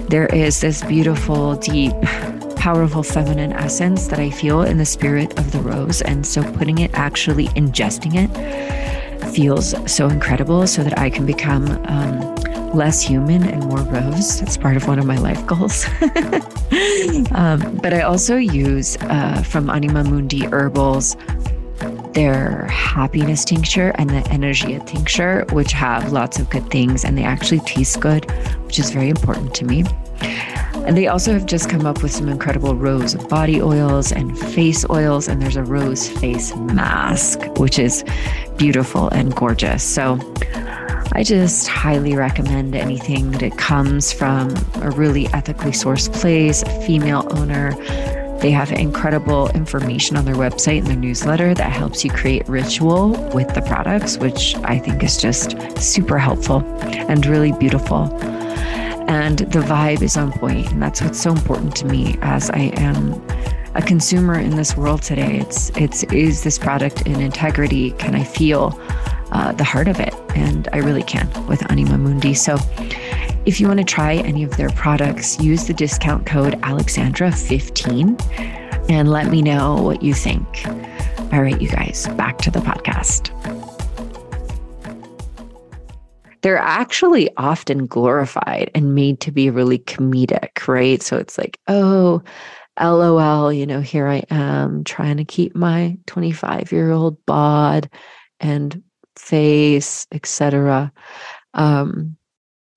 There 0.09 0.27
is 0.27 0.61
this 0.61 0.83
beautiful, 0.83 1.55
deep, 1.55 1.93
powerful 2.55 3.03
feminine 3.03 3.53
essence 3.53 4.07
that 4.07 4.19
I 4.19 4.29
feel 4.29 4.61
in 4.61 4.77
the 4.77 4.85
spirit 4.85 5.37
of 5.37 5.51
the 5.51 5.59
rose. 5.59 6.01
And 6.01 6.25
so 6.25 6.43
putting 6.53 6.77
it, 6.77 6.91
actually 6.93 7.47
ingesting 7.49 8.13
it, 8.15 9.33
feels 9.33 9.73
so 9.91 10.07
incredible 10.07 10.67
so 10.67 10.83
that 10.83 10.97
I 10.97 11.09
can 11.09 11.25
become 11.25 11.67
um, 11.87 12.35
less 12.73 13.01
human 13.01 13.43
and 13.43 13.65
more 13.65 13.81
rose. 13.81 14.39
That's 14.39 14.57
part 14.57 14.77
of 14.77 14.87
one 14.87 14.99
of 14.99 15.05
my 15.05 15.17
life 15.17 15.45
goals. 15.45 15.85
um, 17.31 17.79
but 17.81 17.93
I 17.93 18.01
also 18.01 18.37
use 18.37 18.97
uh, 19.01 19.43
from 19.43 19.69
Anima 19.69 20.03
Mundi 20.03 20.45
Herbals 20.45 21.15
their 22.13 22.65
happiness 22.65 23.45
tincture 23.45 23.91
and 23.95 24.09
the 24.09 24.27
energy 24.29 24.79
tincture, 24.85 25.45
which 25.51 25.71
have 25.71 26.11
lots 26.11 26.39
of 26.39 26.49
good 26.49 26.69
things 26.69 27.03
and 27.03 27.17
they 27.17 27.23
actually 27.23 27.59
taste 27.61 27.99
good, 27.99 28.29
which 28.65 28.79
is 28.79 28.91
very 28.91 29.09
important 29.09 29.53
to 29.55 29.65
me. 29.65 29.83
And 30.85 30.97
they 30.97 31.07
also 31.07 31.31
have 31.31 31.45
just 31.45 31.69
come 31.69 31.85
up 31.85 32.03
with 32.03 32.11
some 32.11 32.27
incredible 32.27 32.75
rose 32.75 33.15
body 33.15 33.61
oils 33.61 34.11
and 34.11 34.37
face 34.37 34.85
oils. 34.89 35.27
And 35.27 35.41
there's 35.41 35.55
a 35.55 35.63
rose 35.63 36.09
face 36.09 36.55
mask, 36.55 37.39
which 37.57 37.79
is 37.79 38.03
beautiful 38.57 39.07
and 39.09 39.33
gorgeous. 39.35 39.83
So 39.83 40.19
I 41.13 41.23
just 41.23 41.67
highly 41.67 42.15
recommend 42.15 42.75
anything 42.75 43.31
that 43.31 43.57
comes 43.57 44.11
from 44.11 44.53
a 44.75 44.89
really 44.91 45.27
ethically 45.27 45.71
sourced 45.71 46.11
place, 46.11 46.63
a 46.63 46.81
female 46.81 47.27
owner. 47.31 47.71
They 48.43 48.51
have 48.51 48.73
incredible 48.73 49.49
information 49.51 50.17
on 50.17 50.25
their 50.25 50.35
website 50.35 50.79
and 50.79 50.87
their 50.87 50.97
newsletter 50.97 51.53
that 51.53 51.71
helps 51.71 52.03
you 52.03 52.11
create 52.11 52.45
ritual 52.49 53.11
with 53.33 53.47
the 53.55 53.61
products, 53.61 54.17
which 54.17 54.55
I 54.65 54.77
think 54.79 55.01
is 55.01 55.15
just 55.15 55.57
super 55.77 56.19
helpful 56.19 56.59
and 56.81 57.25
really 57.25 57.53
beautiful. 57.53 58.13
And 59.07 59.39
the 59.39 59.59
vibe 59.59 60.01
is 60.01 60.17
on 60.17 60.33
point, 60.33 60.69
and 60.73 60.83
that's 60.83 61.01
what's 61.01 61.21
so 61.21 61.31
important 61.31 61.73
to 61.77 61.85
me 61.85 62.17
as 62.21 62.49
I 62.49 62.73
am 62.75 63.13
a 63.75 63.81
consumer 63.81 64.37
in 64.37 64.57
this 64.57 64.75
world 64.75 65.03
today. 65.03 65.37
It's 65.37 65.69
it's 65.77 66.03
is 66.11 66.43
this 66.43 66.59
product 66.59 67.03
in 67.07 67.21
integrity? 67.21 67.91
Can 67.91 68.13
I 68.13 68.25
feel 68.25 68.77
uh, 69.33 69.51
the 69.51 69.63
heart 69.63 69.87
of 69.87 69.99
it. 69.99 70.13
And 70.35 70.69
I 70.73 70.77
really 70.77 71.03
can 71.03 71.27
with 71.47 71.69
Anima 71.71 71.97
Mundi. 71.97 72.33
So 72.33 72.57
if 73.45 73.59
you 73.59 73.67
want 73.67 73.79
to 73.79 73.83
try 73.83 74.15
any 74.15 74.43
of 74.43 74.55
their 74.55 74.69
products, 74.69 75.39
use 75.39 75.67
the 75.67 75.73
discount 75.73 76.25
code 76.25 76.53
Alexandra15 76.61 78.89
and 78.89 79.11
let 79.11 79.29
me 79.29 79.41
know 79.41 79.81
what 79.81 80.01
you 80.01 80.13
think. 80.13 80.65
All 81.33 81.41
right, 81.41 81.59
you 81.61 81.67
guys, 81.67 82.07
back 82.09 82.37
to 82.39 82.51
the 82.51 82.59
podcast. 82.59 83.31
They're 86.41 86.57
actually 86.57 87.29
often 87.37 87.85
glorified 87.85 88.71
and 88.75 88.95
made 88.95 89.19
to 89.21 89.31
be 89.31 89.49
really 89.49 89.79
comedic, 89.79 90.67
right? 90.67 91.01
So 91.01 91.17
it's 91.17 91.37
like, 91.37 91.59
oh, 91.67 92.21
LOL, 92.79 93.51
you 93.51 93.65
know, 93.65 93.81
here 93.81 94.07
I 94.07 94.23
am 94.29 94.83
trying 94.83 95.17
to 95.17 95.25
keep 95.25 95.55
my 95.55 95.97
25 96.07 96.71
year 96.71 96.91
old 96.91 97.23
bod 97.25 97.89
and 98.39 98.83
face, 99.15 100.07
etc. 100.11 100.91
Um, 101.53 102.17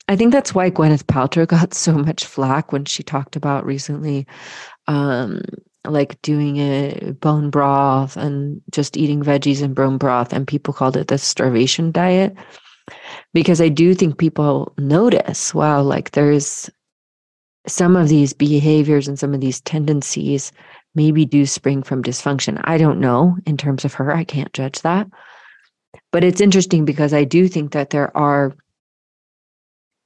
I 0.08 0.16
think 0.16 0.32
that's 0.32 0.54
why 0.54 0.70
Gwyneth 0.70 1.04
Paltrow 1.04 1.46
got 1.46 1.74
so 1.74 1.92
much 1.94 2.24
flack 2.24 2.72
when 2.72 2.84
she 2.84 3.02
talked 3.02 3.34
about 3.34 3.66
recently, 3.66 4.26
um, 4.86 5.42
like 5.84 6.20
doing 6.22 6.58
a 6.58 7.12
bone 7.20 7.50
broth 7.50 8.16
and 8.16 8.60
just 8.70 8.96
eating 8.96 9.22
veggies 9.22 9.62
and 9.62 9.74
bone 9.74 9.98
broth, 9.98 10.32
and 10.32 10.46
people 10.46 10.72
called 10.72 10.96
it 10.96 11.08
the 11.08 11.18
starvation 11.18 11.90
diet. 11.90 12.36
Because 13.34 13.60
I 13.60 13.68
do 13.68 13.94
think 13.94 14.16
people 14.16 14.72
notice, 14.78 15.52
wow, 15.52 15.82
like 15.82 16.12
there's 16.12 16.70
some 17.66 17.96
of 17.96 18.08
these 18.08 18.32
behaviors 18.32 19.08
and 19.08 19.18
some 19.18 19.34
of 19.34 19.40
these 19.40 19.60
tendencies 19.62 20.52
maybe 20.94 21.24
do 21.24 21.44
spring 21.46 21.82
from 21.82 22.02
dysfunction. 22.02 22.60
I 22.64 22.78
don't 22.78 23.00
know 23.00 23.36
in 23.44 23.56
terms 23.56 23.84
of 23.84 23.94
her, 23.94 24.14
I 24.14 24.22
can't 24.22 24.52
judge 24.52 24.82
that. 24.82 25.08
But 26.12 26.22
it's 26.22 26.40
interesting 26.40 26.84
because 26.84 27.12
I 27.12 27.24
do 27.24 27.48
think 27.48 27.72
that 27.72 27.90
there 27.90 28.16
are 28.16 28.54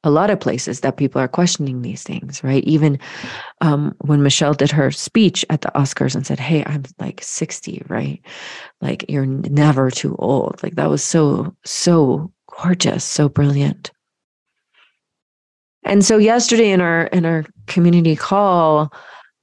a 0.03 0.11
lot 0.11 0.31
of 0.31 0.41
places 0.41 0.81
that 0.81 0.97
people 0.97 1.21
are 1.21 1.29
questioning 1.29 1.83
these 1.83 2.03
things, 2.03 2.43
right? 2.43 2.65
Even 2.65 2.99
um, 3.61 3.95
when 4.01 4.23
Michelle 4.23 4.55
did 4.55 4.71
her 4.71 4.91
speech 4.91 5.45
at 5.51 5.61
the 5.61 5.71
Oscars 5.75 6.15
and 6.15 6.27
said, 6.27 6.41
Hey, 6.41 6.65
I'm 6.67 6.85
like 6.99 7.23
60, 7.23 7.83
right? 7.89 8.21
Like, 8.81 9.05
you're 9.09 9.27
never 9.27 9.91
too 9.91 10.17
old. 10.19 10.63
Like, 10.63 10.77
that 10.77 10.89
was 10.89 11.05
so, 11.05 11.55
so 11.65 12.33
gorgeous, 12.47 13.05
so 13.05 13.29
brilliant. 13.29 13.91
And 15.83 16.05
so 16.05 16.19
yesterday 16.19 16.71
in 16.71 16.81
our 16.81 17.05
in 17.05 17.25
our 17.25 17.45
community 17.67 18.15
call, 18.15 18.93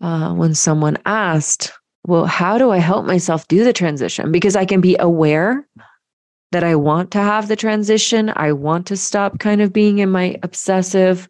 uh, 0.02 0.34
when 0.34 0.54
someone 0.54 0.98
asked, 1.06 1.72
"Well, 2.06 2.26
how 2.26 2.60
do 2.60 2.70
I 2.70 2.78
help 2.78 3.08
myself 3.08 3.48
do 3.48 3.63
the 3.63 3.74
transition?" 3.74 4.32
Because 4.32 4.56
I 4.56 4.63
can 4.63 4.80
be 4.80 4.96
aware 5.00 5.67
that 6.52 6.64
I 6.64 6.76
want 6.76 7.12
to 7.12 7.20
have 7.20 7.48
the 7.48 7.56
transition. 7.56 8.32
I 8.36 8.52
want 8.52 8.88
to 8.88 8.98
stop 8.98 9.40
kind 9.40 9.62
of 9.62 9.74
being 9.74 10.00
in 10.00 10.10
my 10.10 10.38
obsessive, 10.44 11.28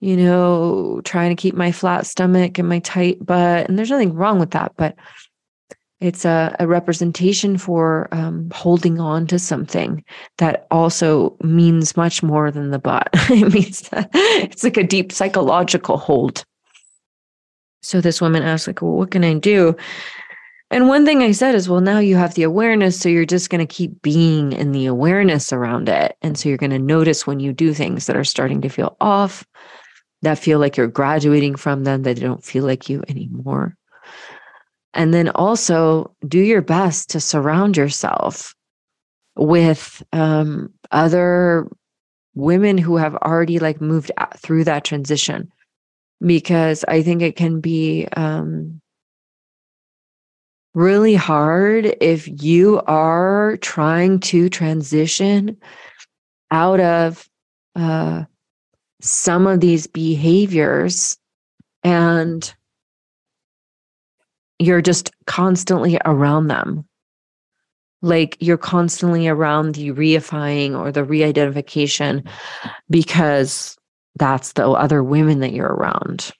you 0.00 0.16
know, 0.16 1.00
trying 1.04 1.34
to 1.34 1.40
keep 1.40 1.54
my 1.54 1.72
flat 1.72 2.06
stomach 2.06 2.58
and 2.58 2.68
my 2.68 2.78
tight 2.80 3.24
butt. 3.24 3.68
And 3.68 3.78
there's 3.78 3.90
nothing 3.90 4.14
wrong 4.14 4.38
with 4.38 4.52
that, 4.52 4.72
but 4.76 4.96
it's 6.00 6.24
a, 6.24 6.54
a 6.60 6.66
representation 6.66 7.58
for 7.58 8.08
um, 8.12 8.48
holding 8.54 9.00
on 9.00 9.26
to 9.26 9.38
something 9.38 10.04
that 10.38 10.66
also 10.70 11.36
means 11.42 11.96
much 11.96 12.22
more 12.22 12.50
than 12.50 12.70
the 12.70 12.78
butt. 12.78 13.08
it 13.12 13.52
means 13.52 13.88
it's 13.92 14.62
like 14.62 14.76
a 14.76 14.84
deep 14.84 15.10
psychological 15.10 15.98
hold. 15.98 16.44
So 17.82 18.00
this 18.00 18.20
woman 18.20 18.42
asked, 18.42 18.66
like, 18.66 18.80
well, 18.80 18.92
what 18.92 19.10
can 19.10 19.24
I 19.24 19.34
do? 19.34 19.76
And 20.70 20.86
one 20.86 21.06
thing 21.06 21.22
I 21.22 21.32
said 21.32 21.54
is, 21.54 21.68
well, 21.68 21.80
now 21.80 21.98
you 21.98 22.16
have 22.16 22.34
the 22.34 22.42
awareness. 22.42 23.00
So 23.00 23.08
you're 23.08 23.24
just 23.24 23.48
going 23.48 23.66
to 23.66 23.74
keep 23.74 24.02
being 24.02 24.52
in 24.52 24.72
the 24.72 24.86
awareness 24.86 25.52
around 25.52 25.88
it. 25.88 26.16
And 26.20 26.38
so 26.38 26.48
you're 26.48 26.58
going 26.58 26.70
to 26.70 26.78
notice 26.78 27.26
when 27.26 27.40
you 27.40 27.52
do 27.52 27.72
things 27.72 28.06
that 28.06 28.16
are 28.16 28.24
starting 28.24 28.60
to 28.60 28.68
feel 28.68 28.96
off, 29.00 29.46
that 30.22 30.38
feel 30.38 30.58
like 30.58 30.76
you're 30.76 30.86
graduating 30.86 31.56
from 31.56 31.84
them, 31.84 32.02
that 32.02 32.20
don't 32.20 32.44
feel 32.44 32.64
like 32.64 32.88
you 32.88 33.02
anymore. 33.08 33.76
And 34.92 35.14
then 35.14 35.30
also 35.30 36.14
do 36.26 36.38
your 36.38 36.62
best 36.62 37.10
to 37.10 37.20
surround 37.20 37.76
yourself 37.76 38.54
with 39.36 40.02
um, 40.12 40.72
other 40.90 41.68
women 42.34 42.76
who 42.76 42.96
have 42.96 43.14
already 43.16 43.58
like 43.58 43.80
moved 43.80 44.10
through 44.36 44.64
that 44.64 44.84
transition 44.84 45.50
because 46.24 46.84
I 46.88 47.02
think 47.02 47.22
it 47.22 47.36
can 47.36 47.60
be 47.60 48.06
um, 48.16 48.80
really 50.78 51.16
hard 51.16 51.96
if 52.00 52.28
you 52.40 52.80
are 52.86 53.56
trying 53.56 54.20
to 54.20 54.48
transition 54.48 55.56
out 56.52 56.78
of 56.78 57.28
uh, 57.74 58.22
some 59.00 59.48
of 59.48 59.58
these 59.58 59.88
behaviors 59.88 61.18
and 61.82 62.54
you're 64.60 64.80
just 64.80 65.10
constantly 65.26 65.98
around 66.04 66.46
them. 66.46 66.86
Like 68.00 68.36
you're 68.38 68.56
constantly 68.56 69.26
around 69.26 69.74
the 69.74 69.90
reifying 69.90 70.78
or 70.78 70.92
the 70.92 71.02
re-identification 71.02 72.22
because 72.88 73.76
that's 74.14 74.52
the 74.52 74.68
other 74.68 75.02
women 75.02 75.40
that 75.40 75.52
you're 75.52 75.74
around. 75.74 76.30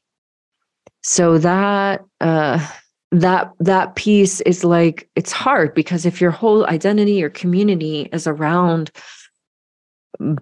So 1.02 1.38
that 1.38 2.04
uh 2.20 2.64
that 3.10 3.52
that 3.60 3.94
piece 3.96 4.40
is 4.42 4.64
like 4.64 5.08
it's 5.16 5.32
hard 5.32 5.74
because 5.74 6.04
if 6.04 6.20
your 6.20 6.30
whole 6.30 6.66
identity 6.66 7.22
or 7.22 7.30
community 7.30 8.08
is 8.12 8.26
around 8.26 8.90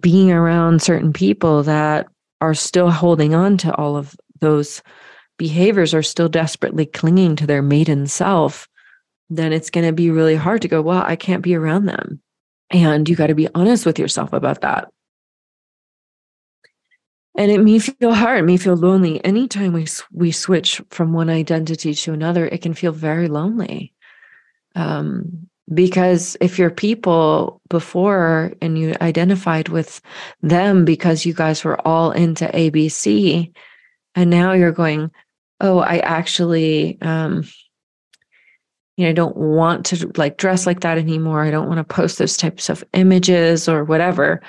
being 0.01 0.33
around 0.33 0.83
certain 0.83 1.13
people 1.13 1.63
that 1.63 2.07
are 2.41 2.55
still 2.55 2.91
holding 2.91 3.35
on 3.35 3.57
to 3.59 3.75
all 3.77 3.97
of 3.97 4.17
those 4.41 4.83
behaviors 5.39 5.95
are 5.95 6.03
still 6.03 6.29
desperately 6.29 6.87
clinging 6.87 7.37
to 7.37 7.47
their 7.47 7.63
maiden 7.63 8.07
self 8.07 8.67
then 9.29 9.53
it's 9.53 9.71
going 9.71 9.87
to 9.87 9.93
be 9.93 10.11
really 10.11 10.37
hard 10.37 10.63
to 10.63 10.69
go 10.69 10.83
well 10.83 11.03
i 11.07 11.17
can't 11.17 11.43
be 11.43 11.55
around 11.55 11.87
them. 11.87 12.21
And 12.71 13.09
you 13.09 13.15
got 13.15 13.29
to 13.29 13.35
be 13.35 13.49
honest 13.55 13.87
with 13.87 13.97
yourself 13.97 14.33
about 14.33 14.63
that 14.63 14.89
and 17.37 17.51
it 17.51 17.63
may 17.63 17.79
feel 17.79 18.15
hard, 18.15 18.41
it 18.41 18.47
may 18.47 18.57
feel 18.57 18.77
lonely. 18.77 19.23
Anytime 19.25 19.73
we 19.73 19.87
we 20.13 20.33
switch 20.33 20.81
from 20.91 21.13
one 21.13 21.29
identity 21.29 21.95
to 21.95 22.13
another, 22.13 22.47
it 22.47 22.63
can 22.63 22.75
feel 22.75 22.93
very 22.93 23.29
lonely. 23.29 23.93
Um, 24.75 25.49
because 25.73 26.37
if 26.41 26.59
you're 26.59 26.71
people 26.71 27.61
before 27.69 28.53
and 28.63 28.79
you 28.79 28.95
identified 29.01 29.69
with 29.69 30.01
them 30.41 30.85
because 30.85 31.27
you 31.27 31.35
guys 31.35 31.65
were 31.65 31.81
all 31.87 32.13
into 32.13 32.47
ABC, 32.47 33.53
and 34.15 34.31
now 34.31 34.53
you're 34.53 34.73
going, 34.73 35.11
oh, 35.61 35.79
I 35.79 35.99
actually, 35.99 36.99
um, 37.03 37.45
you 38.97 39.05
know, 39.05 39.11
I 39.11 39.13
don't 39.13 39.37
want 39.37 39.87
to 39.87 40.11
like 40.17 40.39
dress 40.39 40.67
like 40.67 40.81
that 40.81 40.99
anymore. 40.99 41.43
I 41.43 41.51
don't 41.51 41.69
want 41.69 41.79
to 41.79 41.95
post 41.95 42.19
those 42.19 42.37
types 42.37 42.71
of 42.71 42.83
images 42.95 43.69
or 43.69 43.85
whatever 43.85 44.41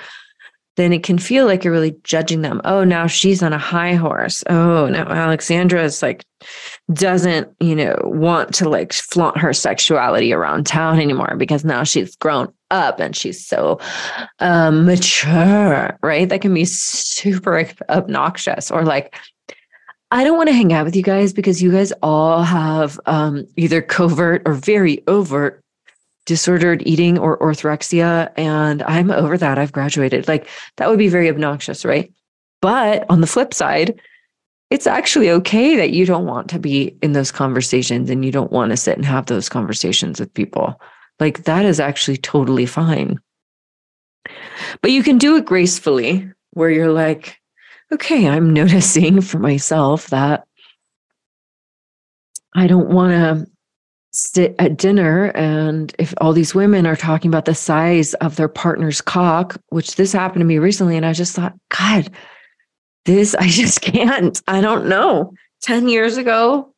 then 0.78 0.92
it 0.92 1.02
can 1.02 1.18
feel 1.18 1.44
like 1.44 1.64
you're 1.64 1.72
really 1.72 1.96
judging 2.04 2.42
them. 2.42 2.60
Oh, 2.64 2.84
now 2.84 3.08
she's 3.08 3.42
on 3.42 3.52
a 3.52 3.58
high 3.58 3.94
horse. 3.94 4.44
Oh, 4.48 4.86
now 4.88 5.08
Alexandra 5.08 5.82
is 5.82 6.04
like, 6.04 6.24
doesn't, 6.92 7.52
you 7.58 7.74
know, 7.74 7.98
want 8.04 8.54
to 8.54 8.68
like 8.68 8.92
flaunt 8.92 9.36
her 9.38 9.52
sexuality 9.52 10.32
around 10.32 10.66
town 10.66 11.00
anymore 11.00 11.34
because 11.36 11.64
now 11.64 11.82
she's 11.82 12.14
grown 12.14 12.52
up 12.70 13.00
and 13.00 13.16
she's 13.16 13.44
so 13.44 13.80
um, 14.38 14.86
mature, 14.86 15.98
right? 16.00 16.28
That 16.28 16.42
can 16.42 16.54
be 16.54 16.64
super 16.64 17.68
obnoxious 17.88 18.70
or 18.70 18.84
like, 18.84 19.16
I 20.12 20.22
don't 20.22 20.36
want 20.36 20.48
to 20.48 20.54
hang 20.54 20.72
out 20.72 20.84
with 20.84 20.94
you 20.94 21.02
guys 21.02 21.32
because 21.32 21.60
you 21.60 21.72
guys 21.72 21.92
all 22.04 22.44
have 22.44 23.00
um, 23.06 23.46
either 23.56 23.82
covert 23.82 24.42
or 24.46 24.54
very 24.54 25.02
overt 25.08 25.60
disordered 26.28 26.86
eating 26.86 27.18
or 27.18 27.38
orthorexia. 27.38 28.30
And 28.36 28.82
I'm 28.82 29.10
over 29.10 29.38
that. 29.38 29.58
I've 29.58 29.72
graduated. 29.72 30.28
Like 30.28 30.46
that 30.76 30.88
would 30.88 30.98
be 30.98 31.08
very 31.08 31.28
obnoxious, 31.28 31.86
right? 31.86 32.12
But 32.60 33.06
on 33.08 33.22
the 33.22 33.26
flip 33.26 33.54
side, 33.54 33.98
it's 34.68 34.86
actually 34.86 35.30
okay 35.30 35.76
that 35.76 35.92
you 35.92 36.04
don't 36.04 36.26
want 36.26 36.50
to 36.50 36.58
be 36.58 36.94
in 37.02 37.14
those 37.14 37.32
conversations 37.32 38.10
and 38.10 38.24
you 38.24 38.30
don't 38.30 38.52
want 38.52 38.70
to 38.70 38.76
sit 38.76 38.96
and 38.96 39.06
have 39.06 39.26
those 39.26 39.48
conversations 39.48 40.20
with 40.20 40.34
people. 40.34 40.78
Like 41.18 41.44
that 41.44 41.64
is 41.64 41.80
actually 41.80 42.18
totally 42.18 42.66
fine. 42.66 43.18
But 44.82 44.90
you 44.90 45.02
can 45.02 45.16
do 45.16 45.36
it 45.36 45.46
gracefully 45.46 46.30
where 46.50 46.68
you're 46.68 46.92
like, 46.92 47.38
okay, 47.90 48.28
I'm 48.28 48.52
noticing 48.62 49.22
for 49.22 49.38
myself 49.38 50.08
that 50.08 50.46
I 52.54 52.66
don't 52.66 52.90
want 52.90 53.12
to 53.12 53.50
sit 54.10 54.54
at 54.58 54.76
dinner 54.76 55.26
and 55.34 55.94
if 55.98 56.14
all 56.18 56.32
these 56.32 56.54
women 56.54 56.86
are 56.86 56.96
talking 56.96 57.30
about 57.30 57.44
the 57.44 57.54
size 57.54 58.14
of 58.14 58.36
their 58.36 58.48
partner's 58.48 59.00
cock 59.00 59.60
which 59.68 59.96
this 59.96 60.12
happened 60.12 60.40
to 60.40 60.46
me 60.46 60.58
recently 60.58 60.96
and 60.96 61.04
i 61.04 61.12
just 61.12 61.36
thought 61.36 61.54
god 61.68 62.10
this 63.04 63.34
i 63.34 63.46
just 63.48 63.80
can't. 63.80 64.40
I 64.46 64.60
don't 64.60 64.86
know. 64.86 65.32
10 65.62 65.88
years 65.88 66.16
ago 66.16 66.72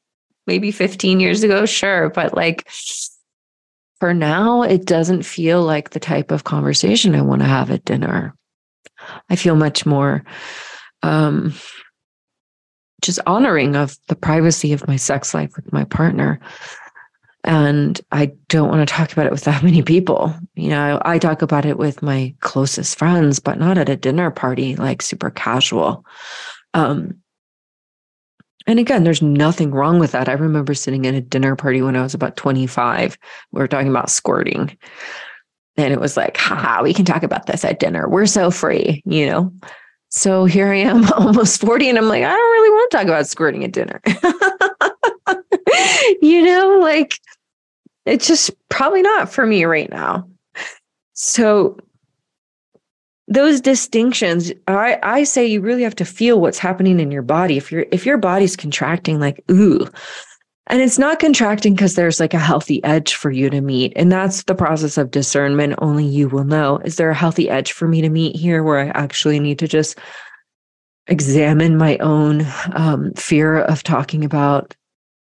maybe 0.47 0.71
15 0.71 1.21
years 1.21 1.43
ago 1.43 1.67
sure 1.67 2.11
but 2.11 2.35
like 2.35 2.69
for 4.01 4.15
now 4.15 4.63
it 4.63 4.87
doesn't 4.87 5.23
feel 5.23 5.63
like 5.63 5.91
the 5.91 6.01
type 6.01 6.31
of 6.31 6.45
conversation 6.45 7.15
i 7.15 7.21
want 7.21 7.43
to 7.43 7.49
have 7.49 7.71
at 7.71 7.85
dinner. 7.85 8.35
I 9.29 9.37
feel 9.37 9.55
much 9.55 9.87
more 9.87 10.25
um 11.03 11.55
just 13.03 13.21
honoring 13.27 13.77
of 13.77 13.97
the 14.09 14.17
privacy 14.17 14.73
of 14.73 14.87
my 14.87 14.97
sex 14.97 15.33
life 15.33 15.55
with 15.57 15.73
my 15.73 15.85
partner 15.85 16.41
and 17.45 18.01
I 18.13 18.33
don't 18.49 18.69
want 18.69 18.87
to 18.87 18.93
talk 18.93 19.13
about 19.13 19.27
it 19.27 19.33
with 19.33 19.45
that 19.45 19.63
many 19.63 19.83
people. 19.83 20.35
You 20.55 20.69
know, 20.69 21.01
I 21.05 21.19
talk 21.19 21.43
about 21.43 21.67
it 21.67 21.79
with 21.79 22.03
my 22.03 22.35
closest 22.41 22.99
friends, 22.99 23.39
but 23.39 23.59
not 23.59 23.79
at 23.79 23.89
a 23.89 23.97
dinner 23.97 24.31
party, 24.31 24.77
like 24.77 25.03
super 25.03 25.31
casual. 25.31 26.05
Um, 26.75 27.21
and 28.67 28.79
again, 28.79 29.05
there's 29.05 29.23
nothing 29.23 29.71
wrong 29.71 29.99
with 29.99 30.13
that. 30.13 30.29
I 30.29 30.33
remember 30.33 30.75
sitting 30.75 31.07
at 31.07 31.15
a 31.15 31.21
dinner 31.21 31.57
party 31.57 31.83
when 31.83 31.97
I 31.97 32.03
was 32.03 32.15
about 32.15 32.37
25. 32.37 33.17
We 33.53 33.61
were 33.61 33.67
talking 33.67 33.89
about 33.89 34.11
squirting. 34.11 34.77
And 35.77 35.93
it 35.93 36.01
was 36.01 36.17
like, 36.17 36.37
haha, 36.37 36.83
we 36.83 36.93
can 36.93 37.05
talk 37.05 37.23
about 37.23 37.47
this 37.47 37.65
at 37.65 37.81
dinner. 37.81 38.09
We're 38.09 38.27
so 38.27 38.51
free, 38.51 39.03
you 39.07 39.27
know? 39.27 39.53
So 40.11 40.45
here 40.45 40.69
I 40.69 40.77
am, 40.77 41.11
almost 41.13 41.61
40, 41.61 41.89
and 41.89 41.99
I'm 41.99 42.09
like, 42.09 42.23
I 42.23 42.29
don't 42.29 42.53
really 42.53 42.71
want 42.71 42.91
to 42.91 42.97
talk 42.97 43.07
about 43.07 43.27
squirting 43.27 43.65
at 43.65 43.73
dinner. 43.73 44.01
you 46.23 46.43
know, 46.45 46.79
like 46.81 47.19
it's 48.07 48.27
just 48.27 48.51
probably 48.69 49.03
not 49.03 49.31
for 49.31 49.47
me 49.47 49.65
right 49.65 49.91
now. 49.91 50.29
So 51.13 51.79
those 53.29 53.61
distinctions, 53.61 54.53
I, 54.67 54.99
I 55.03 55.25
say 55.25 55.47
you 55.47 55.61
really 55.61 55.83
have 55.83 55.95
to 55.97 56.05
feel 56.05 56.41
what's 56.41 56.59
happening 56.59 56.99
in 56.99 57.11
your 57.11 57.23
body. 57.23 57.57
If 57.57 57.71
your 57.71 57.87
if 57.93 58.05
your 58.05 58.19
body's 58.19 58.57
contracting, 58.57 59.21
like, 59.21 59.45
ooh, 59.51 59.87
and 60.67 60.81
it's 60.81 60.99
not 60.99 61.19
contracting 61.19 61.75
because 61.75 61.95
there's 61.95 62.21
like 62.21 62.35
a 62.35 62.39
healthy 62.39 62.83
edge 62.85 63.15
for 63.15 63.31
you 63.31 63.51
to 63.51 63.61
meet. 63.61 63.93
And 63.97 64.11
that's 64.11 64.45
the 64.45 64.55
process 64.55 64.97
of 64.99 65.11
discernment. 65.11 65.75
Only 65.79 66.05
you 66.05 66.29
will 66.29 66.45
know. 66.45 66.79
Is 66.85 66.97
there 66.97 67.11
a 67.11 67.15
healthy 67.15 67.51
edge 67.51 67.73
for 67.73 67.87
me 67.87 68.01
to 68.01 68.09
meet 68.09 68.37
here 68.37 68.63
where 68.63 68.79
I 68.79 68.89
actually 68.89 69.41
need 69.41 69.59
to 69.61 69.69
just 69.69 69.99
examine 71.07 71.77
my 71.77 71.99
own 71.99 72.47
um, 72.73 73.13
fear 73.15 73.59
of 73.59 73.83
talking 73.83 74.25
about 74.25 74.77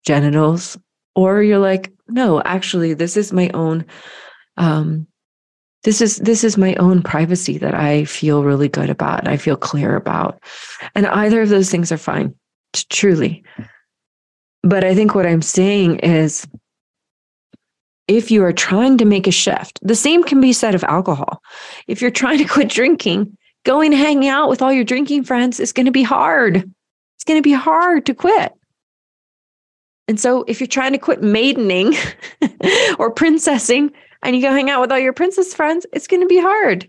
genitals? 0.06 0.78
Or 1.14 1.42
you're 1.42 1.58
like, 1.58 1.92
no, 2.08 2.42
actually, 2.42 2.94
this 2.94 3.16
is 3.16 3.32
my 3.32 3.50
own. 3.54 3.84
Um, 4.56 5.06
this 5.82 6.00
is 6.00 6.16
this 6.16 6.42
is 6.42 6.56
my 6.58 6.74
own 6.76 7.02
privacy 7.02 7.58
that 7.58 7.74
I 7.74 8.04
feel 8.04 8.42
really 8.42 8.68
good 8.68 8.90
about. 8.90 9.28
I 9.28 9.36
feel 9.36 9.56
clear 9.56 9.96
about, 9.96 10.42
and 10.94 11.06
either 11.06 11.42
of 11.42 11.48
those 11.48 11.70
things 11.70 11.92
are 11.92 11.98
fine, 11.98 12.34
truly. 12.90 13.44
But 14.62 14.82
I 14.82 14.94
think 14.94 15.14
what 15.14 15.26
I'm 15.26 15.42
saying 15.42 16.00
is 16.00 16.46
if 18.08 18.30
you 18.30 18.42
are 18.44 18.52
trying 18.52 18.98
to 18.98 19.04
make 19.04 19.26
a 19.26 19.32
shift, 19.32 19.78
the 19.82 19.94
same 19.94 20.24
can 20.24 20.40
be 20.40 20.52
said 20.52 20.74
of 20.74 20.84
alcohol. 20.84 21.40
If 21.86 22.00
you're 22.00 22.10
trying 22.10 22.38
to 22.38 22.44
quit 22.44 22.68
drinking, 22.68 23.36
going 23.64 23.92
hanging 23.92 24.28
out 24.28 24.48
with 24.48 24.62
all 24.62 24.72
your 24.72 24.84
drinking 24.84 25.24
friends 25.24 25.60
is 25.60 25.72
going 25.72 25.86
to 25.86 25.92
be 25.92 26.02
hard. 26.02 26.56
It's 27.16 27.24
going 27.24 27.38
to 27.38 27.42
be 27.42 27.52
hard 27.52 28.06
to 28.06 28.14
quit. 28.14 28.52
And 30.08 30.20
so 30.20 30.44
if 30.46 30.60
you're 30.60 30.66
trying 30.66 30.92
to 30.92 30.98
quit 30.98 31.22
maidening 31.22 31.94
or 32.98 33.10
princessing 33.10 33.92
and 34.22 34.36
you 34.36 34.42
go 34.42 34.52
hang 34.52 34.70
out 34.70 34.80
with 34.80 34.92
all 34.92 34.98
your 34.98 35.12
princess 35.12 35.52
friends, 35.52 35.86
it's 35.92 36.06
going 36.06 36.22
to 36.22 36.28
be 36.28 36.40
hard. 36.40 36.88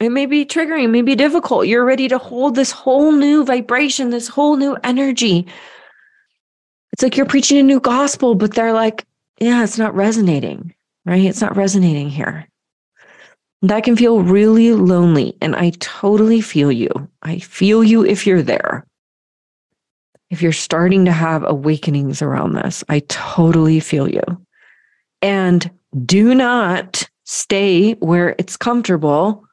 It 0.00 0.10
may 0.10 0.24
be 0.24 0.46
triggering, 0.46 0.84
it 0.84 0.88
may 0.88 1.02
be 1.02 1.14
difficult. 1.14 1.66
You're 1.66 1.84
ready 1.84 2.08
to 2.08 2.16
hold 2.16 2.54
this 2.54 2.70
whole 2.70 3.12
new 3.12 3.44
vibration, 3.44 4.08
this 4.08 4.28
whole 4.28 4.56
new 4.56 4.76
energy. 4.82 5.46
It's 6.92 7.02
like 7.02 7.18
you're 7.18 7.26
preaching 7.26 7.58
a 7.58 7.62
new 7.62 7.80
gospel, 7.80 8.34
but 8.34 8.54
they're 8.54 8.72
like, 8.72 9.04
yeah, 9.40 9.62
it's 9.62 9.78
not 9.78 9.94
resonating, 9.94 10.74
right? 11.04 11.24
It's 11.24 11.42
not 11.42 11.56
resonating 11.56 12.08
here. 12.08 12.48
That 13.62 13.84
can 13.84 13.94
feel 13.94 14.22
really 14.22 14.72
lonely. 14.72 15.36
And 15.42 15.54
I 15.54 15.72
totally 15.80 16.40
feel 16.40 16.72
you. 16.72 16.88
I 17.22 17.38
feel 17.38 17.84
you 17.84 18.04
if 18.04 18.26
you're 18.26 18.42
there. 18.42 18.86
If 20.30 20.42
you're 20.42 20.52
starting 20.52 21.04
to 21.04 21.12
have 21.12 21.44
awakenings 21.44 22.22
around 22.22 22.54
this, 22.54 22.84
I 22.88 23.00
totally 23.08 23.80
feel 23.80 24.08
you. 24.08 24.22
And 25.22 25.70
do 26.06 26.34
not 26.34 27.08
stay 27.24 27.92
where 27.94 28.34
it's 28.38 28.56
comfortable 28.56 29.44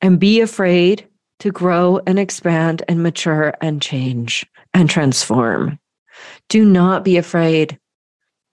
and 0.00 0.20
be 0.20 0.40
afraid 0.40 1.08
to 1.40 1.50
grow 1.50 2.00
and 2.06 2.18
expand 2.18 2.82
and 2.88 3.02
mature 3.02 3.54
and 3.60 3.80
change 3.80 4.46
and 4.74 4.88
transform. 4.88 5.78
Do 6.48 6.64
not 6.64 7.04
be 7.04 7.16
afraid. 7.16 7.78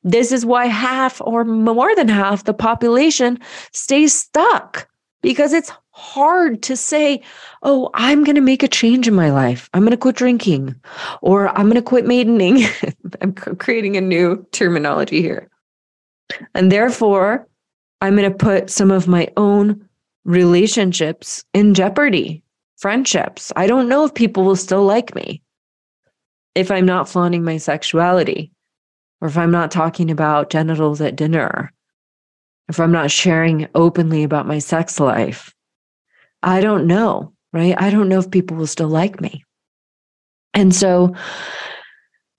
This 0.04 0.32
is 0.32 0.46
why 0.46 0.66
half 0.66 1.22
or 1.22 1.44
more 1.44 1.96
than 1.96 2.08
half 2.08 2.46
the 2.46 2.54
population 2.54 3.40
stays 3.72 4.14
stuck 4.14 4.88
because 5.22 5.54
it's 5.54 5.72
hard 6.02 6.64
to 6.64 6.76
say, 6.76 7.22
oh, 7.62 7.90
I'm 7.94 8.24
going 8.24 8.36
to 8.36 8.42
make 8.42 8.64
a 8.64 8.68
change 8.68 9.08
in 9.08 9.14
my 9.14 9.30
life. 9.30 9.70
I'm 9.74 9.82
going 9.82 9.92
to 9.92 9.98
quit 9.98 10.16
drinking 10.16 10.76
or 11.22 11.50
I'm 11.50 11.68
going 11.68 11.76
to 11.76 11.82
quit 11.82 12.06
maidening. 12.06 12.66
I'm 13.22 13.34
creating 13.34 13.96
a 13.96 14.02
new 14.02 14.46
terminology 14.52 15.22
here. 15.22 15.50
And 16.56 16.72
therefore, 16.72 17.48
I'm 18.02 18.16
going 18.16 18.32
to 18.32 18.38
put 18.38 18.70
some 18.70 18.90
of 18.90 19.08
my 19.08 19.28
own 19.38 19.88
relationships 20.26 21.46
in 21.54 21.74
jeopardy, 21.74 22.42
friendships. 22.78 23.52
I 23.56 23.68
don't 23.68 23.88
know 23.88 24.04
if 24.04 24.14
people 24.14 24.44
will 24.44 24.56
still 24.56 24.84
like 24.84 25.14
me 25.14 25.42
if 26.56 26.72
I'm 26.72 26.86
not 26.86 27.08
flaunting 27.08 27.44
my 27.44 27.58
sexuality, 27.58 28.52
or 29.22 29.28
if 29.28 29.38
I'm 29.38 29.52
not 29.52 29.72
talking 29.72 30.12
about 30.12 30.50
genitals 30.50 31.00
at 31.00 31.16
dinner, 31.16 31.72
if 32.68 32.80
I'm 32.80 32.92
not 32.92 33.12
sharing 33.12 33.68
openly 33.76 34.24
about 34.24 34.48
my 34.48 34.60
sex 34.60 35.00
life. 35.00 35.54
I 36.44 36.62
don't 36.62 36.88
know, 36.88 37.34
right? 37.54 37.76
I 37.78 37.90
don't 37.90 38.10
know 38.10 38.20
if 38.20 38.32
people 38.32 38.58
will 38.58 38.68
still 38.68 38.90
like 38.90 39.22
me. 39.22 39.44
And 40.54 40.74
so 40.76 41.16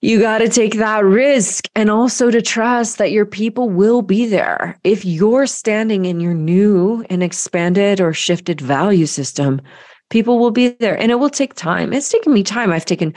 you 0.01 0.19
got 0.19 0.39
to 0.39 0.49
take 0.49 0.75
that 0.75 1.05
risk 1.05 1.69
and 1.75 1.89
also 1.89 2.29
to 2.29 2.41
trust 2.41 2.97
that 2.97 3.13
your 3.13 3.25
people 3.25 3.69
will 3.69 4.01
be 4.01 4.25
there. 4.25 4.77
If 4.83 5.05
you're 5.05 5.47
standing 5.47 6.05
in 6.05 6.19
your 6.19 6.33
new 6.33 7.05
and 7.09 7.23
expanded 7.23 8.01
or 8.01 8.11
shifted 8.11 8.59
value 8.59 9.05
system, 9.05 9.61
people 10.09 10.39
will 10.39 10.51
be 10.51 10.69
there 10.69 10.99
and 10.99 11.09
it 11.09 11.15
will 11.15 11.29
take 11.29 11.53
time. 11.53 11.93
It's 11.93 12.09
taken 12.09 12.33
me 12.33 12.43
time. 12.43 12.71
I've 12.71 12.85
taken 12.85 13.15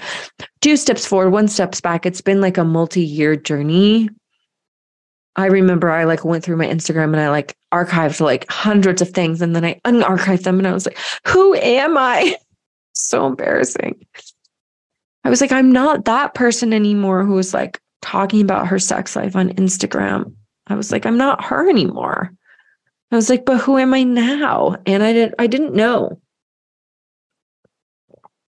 two 0.61 0.77
steps 0.77 1.05
forward, 1.05 1.31
one 1.31 1.49
steps 1.49 1.81
back. 1.81 2.07
It's 2.07 2.21
been 2.21 2.41
like 2.41 2.57
a 2.57 2.65
multi-year 2.65 3.35
journey. 3.35 4.09
I 5.37 5.47
remember 5.47 5.91
I 5.91 6.05
like 6.05 6.25
went 6.25 6.43
through 6.43 6.57
my 6.57 6.67
Instagram 6.67 7.13
and 7.13 7.21
I 7.21 7.29
like 7.29 7.57
archived 7.73 8.21
like 8.21 8.51
hundreds 8.51 9.03
of 9.03 9.11
things 9.11 9.43
and 9.43 9.55
then 9.55 9.65
I 9.65 9.81
unarchived 9.85 10.45
them 10.45 10.59
and 10.59 10.67
I 10.67 10.73
was 10.73 10.87
like, 10.87 10.99
who 11.27 11.55
am 11.55 11.99
I? 11.99 12.37
so 12.95 13.27
embarrassing. 13.27 14.07
I 15.25 15.31
was 15.31 15.43
like, 15.43 15.53
I'm 15.53 15.71
not 15.71 16.07
that 16.07 16.35
person 16.35 16.73
anymore 16.73 17.25
who 17.25 17.35
was 17.35 17.53
like 17.53 17.81
talking 18.01 18.41
about 18.41 18.67
her 18.69 18.79
sex 18.79 19.15
life 19.15 19.37
on 19.37 19.51
Instagram. 19.51 20.35
I 20.69 20.75
was 20.75 20.91
like, 20.91 21.05
I'm 21.05 21.19
not 21.19 21.45
her 21.45 21.69
anymore. 21.69 22.33
I 23.13 23.17
was 23.17 23.29
like, 23.29 23.45
but 23.45 23.59
who 23.59 23.77
am 23.77 23.93
I 23.93 24.05
now? 24.05 24.77
And 24.87 25.03
I 25.03 25.13
didn't 25.13 25.35
I 25.39 25.47
didn't 25.47 25.75
know. 25.75 26.21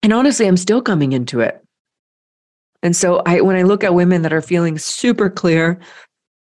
And 0.01 0.13
honestly, 0.13 0.47
I'm 0.47 0.57
still 0.57 0.81
coming 0.81 1.11
into 1.11 1.41
it. 1.41 1.61
And 2.81 2.95
so 2.95 3.21
I 3.25 3.41
when 3.41 3.57
I 3.57 3.63
look 3.63 3.83
at 3.83 3.93
women 3.93 4.21
that 4.21 4.33
are 4.33 4.41
feeling 4.41 4.77
super 4.77 5.29
clear 5.29 5.79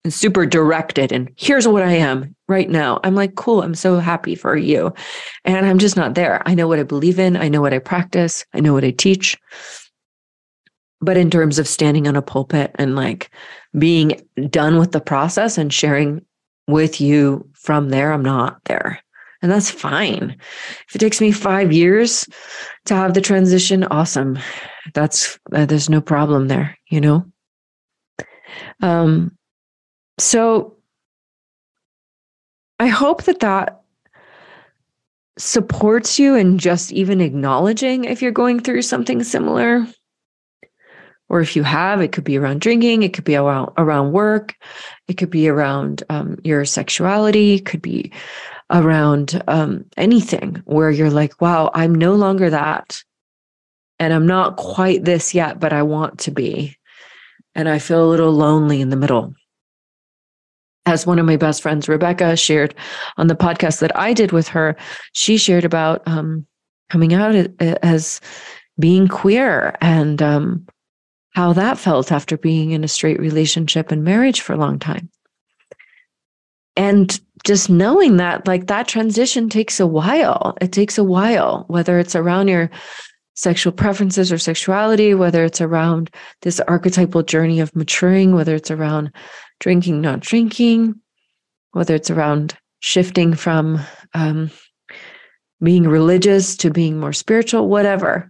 and 0.05 0.13
super 0.13 0.45
directed 0.45 1.11
and 1.11 1.31
here's 1.35 1.67
what 1.67 1.81
I 1.81 1.93
am 1.93 2.35
right 2.47 2.69
now. 2.69 2.99
I'm 3.03 3.15
like, 3.15 3.33
cool, 3.33 3.63
I'm 3.63 3.73
so 3.73 3.97
happy 3.97 4.35
for 4.35 4.55
you. 4.55 4.93
And 5.45 5.65
I'm 5.65 5.79
just 5.79 5.97
not 5.97 6.13
there. 6.13 6.43
I 6.45 6.53
know 6.53 6.67
what 6.67 6.77
I 6.77 6.83
believe 6.83 7.17
in, 7.17 7.35
I 7.35 7.49
know 7.49 7.59
what 7.59 7.73
I 7.73 7.79
practice, 7.79 8.45
I 8.53 8.59
know 8.59 8.71
what 8.71 8.83
I 8.85 8.91
teach. 8.91 9.35
But 11.01 11.17
in 11.17 11.31
terms 11.31 11.57
of 11.57 11.67
standing 11.67 12.07
on 12.07 12.15
a 12.15 12.21
pulpit 12.21 12.69
and 12.75 12.95
like 12.95 13.31
being 13.79 14.21
done 14.51 14.77
with 14.77 14.91
the 14.91 15.01
process 15.01 15.57
and 15.57 15.73
sharing 15.73 16.23
with 16.67 17.01
you 17.01 17.49
from 17.53 17.89
there, 17.89 18.13
I'm 18.13 18.21
not 18.23 18.63
there. 18.65 18.99
And 19.41 19.51
that's 19.51 19.71
fine. 19.71 20.37
If 20.87 20.95
it 20.95 20.99
takes 20.99 21.19
me 21.19 21.31
five 21.31 21.73
years 21.73 22.29
to 22.85 22.93
have 22.93 23.15
the 23.15 23.21
transition, 23.21 23.83
awesome. 23.85 24.37
That's, 24.93 25.39
uh, 25.51 25.65
there's 25.65 25.89
no 25.89 25.99
problem 25.99 26.47
there, 26.47 26.77
you 26.89 27.01
know? 27.01 27.25
Um, 28.81 29.35
so 30.17 30.75
I 32.79 32.87
hope 32.87 33.23
that 33.23 33.39
that 33.39 33.81
supports 35.37 36.17
you 36.17 36.35
in 36.35 36.57
just 36.57 36.91
even 36.91 37.19
acknowledging 37.21 38.05
if 38.05 38.21
you're 38.21 38.31
going 38.31 38.59
through 38.59 38.81
something 38.81 39.23
similar. 39.23 39.85
Or 41.27 41.41
if 41.41 41.55
you 41.55 41.63
have 41.63 42.01
it 42.01 42.11
could 42.11 42.23
be 42.23 42.37
around 42.37 42.61
drinking 42.61 43.01
it 43.01 43.13
could 43.13 43.23
be 43.23 43.35
around 43.35 43.71
around 43.77 44.11
work 44.11 44.53
it 45.07 45.15
could 45.15 45.31
be 45.31 45.49
around 45.49 46.03
um, 46.09 46.37
your 46.43 46.65
sexuality 46.65 47.55
it 47.55 47.65
could 47.65 47.81
be 47.81 48.11
around 48.69 49.41
um, 49.47 49.85
anything 49.97 50.61
where 50.65 50.91
you're 50.91 51.09
like 51.09 51.41
wow 51.41 51.71
i'm 51.73 51.95
no 51.95 52.13
longer 52.13 52.51
that 52.51 53.01
and 53.97 54.13
i'm 54.13 54.27
not 54.27 54.57
quite 54.57 55.03
this 55.03 55.33
yet 55.33 55.59
but 55.59 55.73
i 55.73 55.81
want 55.81 56.19
to 56.19 56.31
be. 56.31 56.77
And 57.55 57.67
i 57.67 57.79
feel 57.79 58.05
a 58.05 58.11
little 58.11 58.31
lonely 58.31 58.79
in 58.79 58.89
the 58.89 58.95
middle 58.95 59.33
as 60.85 61.05
one 61.05 61.19
of 61.19 61.25
my 61.25 61.37
best 61.37 61.61
friends 61.61 61.89
rebecca 61.89 62.35
shared 62.35 62.73
on 63.17 63.27
the 63.27 63.35
podcast 63.35 63.79
that 63.79 63.95
i 63.97 64.13
did 64.13 64.31
with 64.31 64.47
her 64.47 64.75
she 65.13 65.37
shared 65.37 65.65
about 65.65 66.01
um, 66.07 66.45
coming 66.89 67.13
out 67.13 67.35
as 67.59 68.21
being 68.79 69.07
queer 69.07 69.75
and 69.81 70.21
um, 70.21 70.65
how 71.35 71.53
that 71.53 71.77
felt 71.77 72.11
after 72.11 72.37
being 72.37 72.71
in 72.71 72.83
a 72.83 72.87
straight 72.87 73.19
relationship 73.19 73.91
and 73.91 74.03
marriage 74.03 74.41
for 74.41 74.53
a 74.53 74.57
long 74.57 74.79
time. 74.79 75.09
And 76.77 77.19
just 77.45 77.69
knowing 77.69 78.17
that, 78.17 78.47
like, 78.47 78.67
that 78.67 78.87
transition 78.87 79.49
takes 79.49 79.79
a 79.79 79.87
while. 79.87 80.57
It 80.59 80.71
takes 80.71 80.97
a 80.97 81.03
while, 81.03 81.65
whether 81.67 81.99
it's 81.99 82.15
around 82.15 82.47
your 82.47 82.69
sexual 83.35 83.71
preferences 83.71 84.31
or 84.31 84.37
sexuality, 84.37 85.13
whether 85.13 85.43
it's 85.43 85.61
around 85.61 86.09
this 86.41 86.59
archetypal 86.61 87.23
journey 87.23 87.59
of 87.59 87.75
maturing, 87.75 88.33
whether 88.33 88.55
it's 88.55 88.71
around 88.71 89.11
drinking, 89.59 90.01
not 90.01 90.19
drinking, 90.19 90.95
whether 91.71 91.95
it's 91.95 92.09
around 92.09 92.57
shifting 92.79 93.33
from 93.33 93.79
um, 94.13 94.49
being 95.61 95.83
religious 95.83 96.55
to 96.57 96.69
being 96.69 96.99
more 96.99 97.13
spiritual, 97.13 97.67
whatever. 97.67 98.29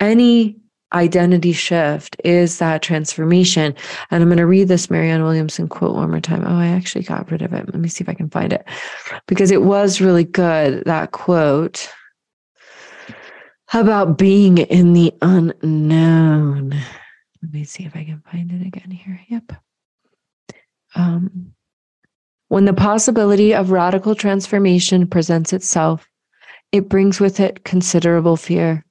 Any 0.00 0.60
identity 0.92 1.52
shift 1.52 2.16
is 2.24 2.58
that 2.58 2.82
transformation. 2.82 3.74
And 4.10 4.22
I'm 4.22 4.28
going 4.28 4.38
to 4.38 4.46
read 4.46 4.68
this 4.68 4.90
Marianne 4.90 5.22
Williamson 5.22 5.68
quote 5.68 5.94
one 5.94 6.10
more 6.10 6.20
time. 6.20 6.44
Oh, 6.46 6.58
I 6.58 6.68
actually 6.68 7.04
got 7.04 7.30
rid 7.30 7.42
of 7.42 7.52
it. 7.52 7.66
Let 7.66 7.80
me 7.80 7.88
see 7.88 8.02
if 8.02 8.08
I 8.08 8.14
can 8.14 8.30
find 8.30 8.52
it 8.52 8.66
because 9.26 9.50
it 9.50 9.62
was 9.62 10.00
really 10.00 10.24
good. 10.24 10.84
That 10.86 11.12
quote 11.12 11.90
about 13.74 14.16
being 14.16 14.58
in 14.58 14.94
the 14.94 15.12
unknown. 15.20 16.70
Let 16.70 17.52
me 17.52 17.64
see 17.64 17.84
if 17.84 17.94
I 17.94 18.04
can 18.04 18.22
find 18.30 18.50
it 18.50 18.66
again 18.66 18.90
here. 18.90 19.20
Yep. 19.28 19.52
Um, 20.94 21.52
when 22.48 22.64
the 22.64 22.72
possibility 22.72 23.54
of 23.54 23.70
radical 23.70 24.14
transformation 24.14 25.06
presents 25.06 25.52
itself, 25.52 26.08
it 26.72 26.88
brings 26.88 27.20
with 27.20 27.40
it 27.40 27.64
considerable 27.64 28.36
fear. 28.36 28.84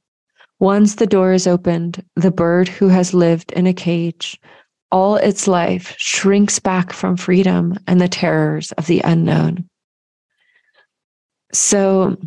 Once 0.60 0.96
the 0.96 1.08
door 1.08 1.34
is 1.34 1.48
opened, 1.48 2.04
the 2.16 2.32
bird 2.32 2.68
who 2.68 2.88
has 2.88 3.14
lived 3.14 3.52
in 3.52 3.68
a 3.68 3.74
cage 3.74 4.40
all 4.92 5.18
its 5.18 5.48
life 5.48 5.96
shrinks 5.98 6.60
back 6.60 6.94
from 6.94 7.18
freedom 7.18 7.78
and 7.88 8.00
the 8.00 8.08
terrors 8.08 8.72
of 8.74 8.88
the 8.88 9.02
unknown. 9.04 9.68
So, 11.54 12.18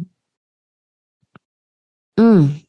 mm, 2.18 2.66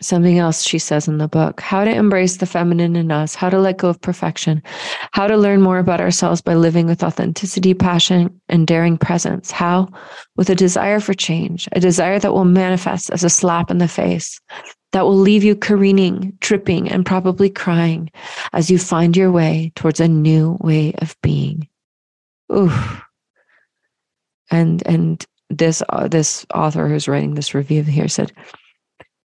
Something 0.00 0.38
else 0.38 0.62
she 0.62 0.78
says 0.78 1.08
in 1.08 1.18
the 1.18 1.26
book 1.26 1.60
how 1.60 1.84
to 1.84 1.90
embrace 1.90 2.36
the 2.36 2.46
feminine 2.46 2.94
in 2.94 3.10
us, 3.10 3.34
how 3.34 3.50
to 3.50 3.58
let 3.58 3.78
go 3.78 3.88
of 3.88 4.00
perfection, 4.00 4.62
how 5.12 5.26
to 5.26 5.36
learn 5.36 5.60
more 5.60 5.78
about 5.78 6.00
ourselves 6.00 6.40
by 6.40 6.54
living 6.54 6.86
with 6.86 7.02
authenticity, 7.02 7.74
passion, 7.74 8.40
and 8.48 8.66
daring 8.66 8.96
presence. 8.96 9.50
How? 9.50 9.88
With 10.36 10.50
a 10.50 10.54
desire 10.54 11.00
for 11.00 11.14
change, 11.14 11.68
a 11.72 11.80
desire 11.80 12.20
that 12.20 12.32
will 12.32 12.44
manifest 12.44 13.10
as 13.10 13.24
a 13.24 13.28
slap 13.28 13.72
in 13.72 13.78
the 13.78 13.88
face, 13.88 14.40
that 14.92 15.04
will 15.04 15.16
leave 15.16 15.42
you 15.42 15.56
careening, 15.56 16.36
tripping, 16.40 16.88
and 16.88 17.04
probably 17.04 17.50
crying 17.50 18.10
as 18.52 18.70
you 18.70 18.78
find 18.78 19.16
your 19.16 19.32
way 19.32 19.72
towards 19.74 19.98
a 19.98 20.06
new 20.06 20.56
way 20.60 20.94
of 20.98 21.16
being. 21.22 21.68
Ooh. 22.52 22.72
And, 24.50 24.82
and 24.86 25.26
this, 25.50 25.82
uh, 25.88 26.06
this 26.06 26.46
author 26.54 26.88
who's 26.88 27.08
writing 27.08 27.34
this 27.34 27.52
review 27.52 27.82
here 27.82 28.08
said, 28.08 28.32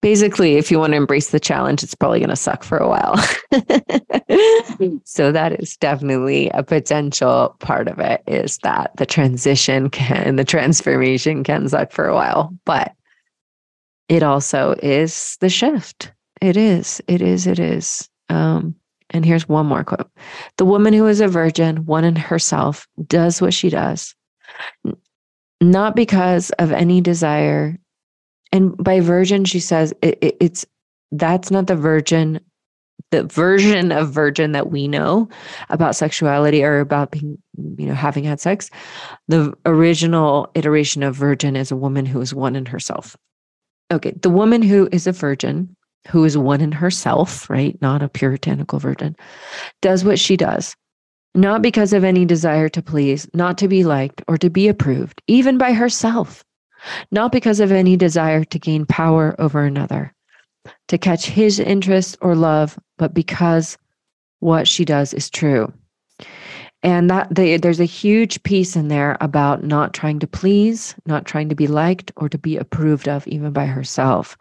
basically, 0.04 0.58
if 0.58 0.70
you 0.70 0.78
want 0.78 0.92
to 0.92 0.98
embrace 0.98 1.30
the 1.30 1.40
challenge, 1.40 1.82
it's 1.82 1.96
probably 1.96 2.20
going 2.20 2.30
to 2.30 2.36
suck 2.36 2.62
for 2.62 2.78
a 2.78 2.90
while. 2.90 3.16
so 5.06 5.32
that 5.32 5.56
is 5.60 5.78
definitely 5.78 6.50
a 6.50 6.62
potential 6.62 7.56
part 7.60 7.88
of 7.88 8.00
it 8.00 8.22
is 8.28 8.58
that 8.64 8.92
the 8.98 9.06
transition 9.06 9.90
can, 9.90 10.36
the 10.36 10.44
transformation 10.44 11.42
can 11.42 11.70
suck 11.70 11.94
for 11.94 12.06
a 12.06 12.14
while, 12.14 12.54
but 12.66 12.94
it 14.10 14.24
also 14.24 14.76
is 14.84 15.38
the 15.40 15.50
shift. 15.50 16.12
It 16.42 16.58
is, 16.58 17.02
it 17.08 17.22
is, 17.22 17.48
it 17.48 17.58
is. 17.58 18.10
Um, 18.28 18.76
and 19.12 19.26
here's 19.26 19.48
one 19.48 19.68
more 19.68 19.86
quote 19.86 20.12
The 20.58 20.66
woman 20.66 20.94
who 20.94 21.08
is 21.08 21.22
a 21.22 21.30
virgin, 21.30 21.86
one 21.86 22.04
in 22.04 22.18
herself, 22.18 22.90
does 23.08 23.42
what 23.42 23.54
she 23.54 23.70
does, 23.70 24.14
not 25.62 25.96
because 25.96 26.50
of 26.60 26.74
any 26.74 27.00
desire 27.00 27.80
and 28.54 28.78
by 28.78 29.00
virgin, 29.00 29.44
she 29.46 29.60
says 29.60 29.94
it, 30.04 30.20
it, 30.22 30.38
it's 30.40 30.66
that's 31.12 31.50
not 31.50 31.68
the 31.68 31.76
virgin, 31.76 32.40
the 33.10 33.24
version 33.24 33.92
of 33.92 34.12
virgin 34.12 34.52
that 34.52 34.70
we 34.70 34.88
know 34.88 35.28
about 35.70 35.96
sexuality 35.96 36.64
or 36.64 36.80
about 36.80 37.12
being, 37.12 37.38
you 37.58 37.88
know, 37.88 37.96
having 37.96 38.24
had 38.24 38.40
sex. 38.40 38.70
The 39.28 39.54
original 39.66 40.52
iteration 40.54 41.02
of 41.02 41.16
virgin 41.16 41.56
is 41.56 41.72
a 41.72 41.76
woman 41.76 42.06
who 42.06 42.22
is 42.22 42.34
one 42.34 42.56
in 42.56 42.68
herself. 42.68 43.18
Okay, 43.92 44.14
the 44.22 44.30
woman 44.30 44.62
who 44.62 44.88
is 44.92 45.08
a 45.08 45.12
virgin, 45.12 45.76
who 46.08 46.24
is 46.24 46.38
one 46.38 46.62
in 46.62 46.72
herself, 46.72 47.50
right? 47.50 47.76
Not 47.82 48.04
a 48.04 48.10
puritanical 48.10 48.78
virgin, 48.78 49.16
does 49.82 50.06
what 50.06 50.20
she 50.20 50.38
does, 50.38 50.76
not 51.34 51.64
because 51.64 51.92
of 51.92 52.04
any 52.04 52.24
desire 52.24 52.70
to 52.70 52.84
please, 52.84 53.28
not 53.34 53.58
to 53.58 53.68
be 53.68 53.84
liked 53.84 54.22
or 54.28 54.38
to 54.38 54.50
be 54.52 54.68
approved, 54.68 55.22
even 55.28 55.58
by 55.58 55.74
herself, 55.74 56.44
not 57.12 57.32
because 57.32 57.60
of 57.60 57.72
any 57.72 57.96
desire 57.98 58.44
to 58.44 58.60
gain 58.60 58.86
power 58.86 59.36
over 59.40 59.64
another, 59.64 60.14
to 60.88 60.98
catch 60.98 61.26
his 61.26 61.60
interest 61.60 62.18
or 62.22 62.36
love, 62.36 62.78
but 62.98 63.14
because 63.14 63.78
what 64.40 64.68
she 64.68 64.86
does 64.86 65.14
is 65.14 65.30
true. 65.30 65.72
And 66.84 67.10
that 67.10 67.34
they, 67.34 67.56
there's 67.56 67.80
a 67.80 67.86
huge 67.86 68.44
piece 68.44 68.76
in 68.76 68.90
there 68.90 69.18
about 69.22 69.64
not 69.64 69.94
trying 69.94 70.20
to 70.20 70.28
please, 70.28 70.96
not 71.06 71.26
trying 71.26 71.48
to 71.48 71.56
be 71.56 71.68
liked 71.68 72.12
or 72.18 72.28
to 72.28 72.38
be 72.38 72.58
approved 72.58 73.08
of, 73.08 73.26
even 73.28 73.54
by 73.54 73.66
herself. 73.66 74.38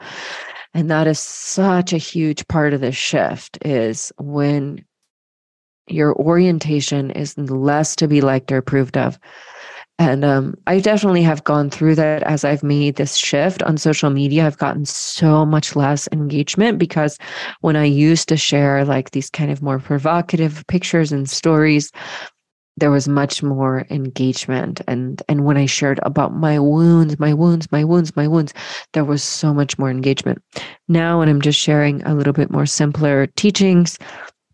And 0.74 0.90
that 0.90 1.06
is 1.06 1.20
such 1.20 1.92
a 1.92 1.98
huge 1.98 2.46
part 2.48 2.74
of 2.74 2.80
this 2.80 2.96
shift 2.96 3.58
is 3.64 4.12
when 4.18 4.84
your 5.86 6.14
orientation 6.16 7.10
is 7.12 7.36
less 7.38 7.94
to 7.96 8.08
be 8.08 8.20
liked 8.20 8.50
or 8.50 8.56
approved 8.56 8.96
of. 8.96 9.18
And 10.02 10.24
um, 10.24 10.56
I 10.66 10.80
definitely 10.80 11.22
have 11.22 11.44
gone 11.44 11.70
through 11.70 11.94
that 11.94 12.24
as 12.24 12.44
I've 12.44 12.64
made 12.64 12.96
this 12.96 13.16
shift 13.16 13.62
on 13.62 13.76
social 13.76 14.10
media. 14.10 14.44
I've 14.44 14.58
gotten 14.58 14.84
so 14.84 15.46
much 15.46 15.76
less 15.76 16.08
engagement 16.10 16.80
because 16.80 17.18
when 17.60 17.76
I 17.76 17.84
used 17.84 18.28
to 18.28 18.36
share 18.36 18.84
like 18.84 19.12
these 19.12 19.30
kind 19.30 19.52
of 19.52 19.62
more 19.62 19.78
provocative 19.78 20.66
pictures 20.66 21.12
and 21.12 21.30
stories, 21.30 21.92
there 22.76 22.90
was 22.90 23.06
much 23.06 23.44
more 23.44 23.86
engagement. 23.90 24.80
And 24.88 25.22
and 25.28 25.44
when 25.44 25.56
i 25.56 25.66
shared 25.66 26.00
about 26.02 26.34
my 26.34 26.58
wounds 26.58 27.18
my 27.20 27.32
wounds 27.32 27.70
my 27.70 27.84
wounds 27.84 28.16
my 28.16 28.26
wounds 28.26 28.54
there 28.94 29.04
was 29.04 29.22
so 29.22 29.54
much 29.54 29.78
more 29.78 29.90
engagement. 29.90 30.42
Now 30.88 31.20
when 31.20 31.28
i'm 31.28 31.40
just 31.40 31.60
sharing 31.60 32.02
a 32.02 32.14
little 32.14 32.32
bit 32.32 32.50
more 32.50 32.66
simpler 32.66 33.26
teachings 33.26 33.98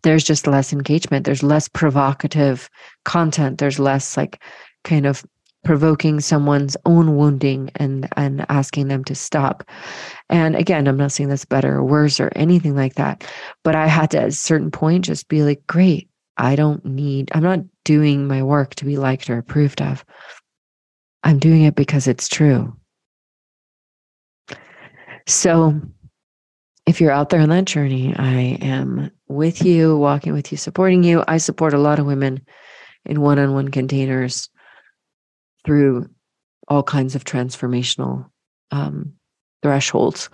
there's 0.02 0.24
just 0.24 0.46
less 0.46 0.72
engagement. 0.72 1.24
There's 1.26 1.42
less 1.42 1.68
provocative 1.68 2.70
content. 3.04 3.58
There's 3.58 3.80
less 3.80 4.16
like 4.16 4.40
kind 4.84 5.06
of 5.06 5.24
provoking 5.64 6.20
someone's 6.20 6.76
own 6.86 7.16
wounding 7.16 7.70
and 7.76 8.08
and 8.16 8.46
asking 8.48 8.88
them 8.88 9.04
to 9.04 9.14
stop. 9.14 9.64
And 10.30 10.56
again 10.56 10.86
i'm 10.86 10.96
not 10.96 11.12
saying 11.12 11.30
that's 11.30 11.44
better 11.44 11.76
or 11.76 11.84
worse 11.84 12.20
or 12.20 12.30
anything 12.36 12.76
like 12.76 12.94
that 12.96 13.24
but 13.64 13.74
i 13.74 13.86
had 13.86 14.10
to 14.10 14.20
at 14.20 14.28
a 14.28 14.32
certain 14.32 14.70
point 14.70 15.06
just 15.06 15.28
be 15.28 15.42
like 15.42 15.66
great 15.66 16.10
i 16.36 16.54
don't 16.54 16.84
need 16.84 17.30
i'm 17.32 17.42
not 17.42 17.60
doing 17.88 18.28
my 18.28 18.42
work 18.42 18.74
to 18.74 18.84
be 18.84 18.98
liked 18.98 19.30
or 19.30 19.38
approved 19.38 19.80
of. 19.80 20.04
I'm 21.22 21.38
doing 21.38 21.62
it 21.62 21.74
because 21.74 22.06
it's 22.06 22.28
true. 22.28 22.76
So 25.26 25.80
if 26.84 27.00
you're 27.00 27.12
out 27.12 27.30
there 27.30 27.40
on 27.40 27.48
that 27.48 27.64
journey, 27.64 28.14
I 28.14 28.58
am 28.60 29.10
with 29.26 29.64
you, 29.64 29.96
walking 29.96 30.34
with 30.34 30.52
you, 30.52 30.58
supporting 30.58 31.02
you. 31.02 31.24
I 31.26 31.38
support 31.38 31.72
a 31.72 31.78
lot 31.78 31.98
of 31.98 32.04
women 32.04 32.42
in 33.06 33.22
one 33.22 33.38
on 33.38 33.54
one 33.54 33.70
containers 33.70 34.50
through 35.64 36.08
all 36.68 36.82
kinds 36.82 37.14
of 37.14 37.24
transformational 37.24 38.26
um, 38.70 39.12
thresholds. 39.62 40.28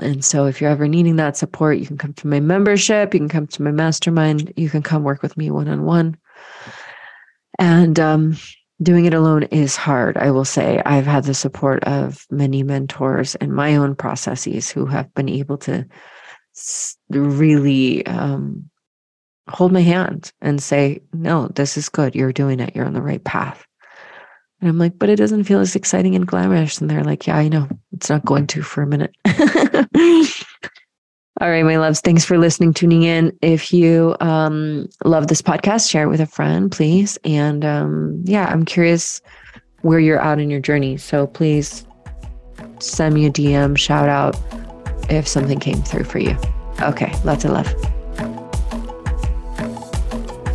And 0.00 0.24
so, 0.24 0.46
if 0.46 0.60
you're 0.60 0.70
ever 0.70 0.88
needing 0.88 1.16
that 1.16 1.36
support, 1.36 1.78
you 1.78 1.86
can 1.86 1.98
come 1.98 2.14
to 2.14 2.26
my 2.26 2.40
membership, 2.40 3.12
you 3.12 3.20
can 3.20 3.28
come 3.28 3.46
to 3.48 3.62
my 3.62 3.70
mastermind, 3.70 4.52
you 4.56 4.70
can 4.70 4.82
come 4.82 5.04
work 5.04 5.22
with 5.22 5.36
me 5.36 5.50
one 5.50 5.68
on 5.68 5.84
one. 5.84 6.16
And 7.58 8.00
um, 8.00 8.36
doing 8.82 9.04
it 9.04 9.14
alone 9.14 9.42
is 9.44 9.76
hard. 9.76 10.16
I 10.16 10.30
will 10.30 10.44
say 10.46 10.80
I've 10.86 11.06
had 11.06 11.24
the 11.24 11.34
support 11.34 11.84
of 11.84 12.26
many 12.30 12.62
mentors 12.62 13.34
and 13.36 13.52
my 13.52 13.76
own 13.76 13.94
processes 13.94 14.70
who 14.70 14.86
have 14.86 15.12
been 15.14 15.28
able 15.28 15.58
to 15.58 15.86
really 17.10 18.06
um, 18.06 18.70
hold 19.48 19.72
my 19.72 19.82
hand 19.82 20.32
and 20.40 20.62
say, 20.62 21.00
no, 21.12 21.48
this 21.48 21.76
is 21.76 21.88
good. 21.88 22.14
You're 22.14 22.32
doing 22.32 22.60
it. 22.60 22.74
You're 22.74 22.86
on 22.86 22.94
the 22.94 23.02
right 23.02 23.22
path. 23.22 23.66
And 24.60 24.68
I'm 24.68 24.78
like, 24.78 24.98
but 24.98 25.08
it 25.08 25.16
doesn't 25.16 25.44
feel 25.44 25.60
as 25.60 25.74
exciting 25.74 26.14
and 26.14 26.26
glamorous. 26.26 26.80
And 26.80 26.90
they're 26.90 27.04
like, 27.04 27.26
yeah, 27.26 27.36
I 27.36 27.48
know. 27.48 27.68
It's 27.92 28.10
not 28.10 28.24
going 28.24 28.46
to 28.48 28.62
for 28.62 28.82
a 28.82 28.86
minute. 28.86 29.14
All 31.40 31.48
right, 31.48 31.64
my 31.64 31.78
loves. 31.78 32.00
Thanks 32.00 32.24
for 32.24 32.36
listening, 32.36 32.74
tuning 32.74 33.02
in. 33.04 33.36
If 33.40 33.72
you 33.72 34.14
um, 34.20 34.88
love 35.04 35.28
this 35.28 35.40
podcast, 35.40 35.90
share 35.90 36.04
it 36.04 36.08
with 36.08 36.20
a 36.20 36.26
friend, 36.26 36.70
please. 36.70 37.18
And 37.24 37.64
um, 37.64 38.22
yeah, 38.26 38.46
I'm 38.46 38.66
curious 38.66 39.22
where 39.80 39.98
you're 39.98 40.20
at 40.20 40.38
in 40.38 40.50
your 40.50 40.60
journey. 40.60 40.98
So 40.98 41.26
please 41.26 41.86
send 42.80 43.14
me 43.14 43.24
a 43.24 43.30
DM, 43.30 43.78
shout 43.78 44.10
out 44.10 44.38
if 45.08 45.26
something 45.26 45.58
came 45.58 45.82
through 45.82 46.04
for 46.04 46.18
you. 46.18 46.36
Okay, 46.82 47.12
lots 47.24 47.44
of 47.46 47.52
love. 47.52 47.74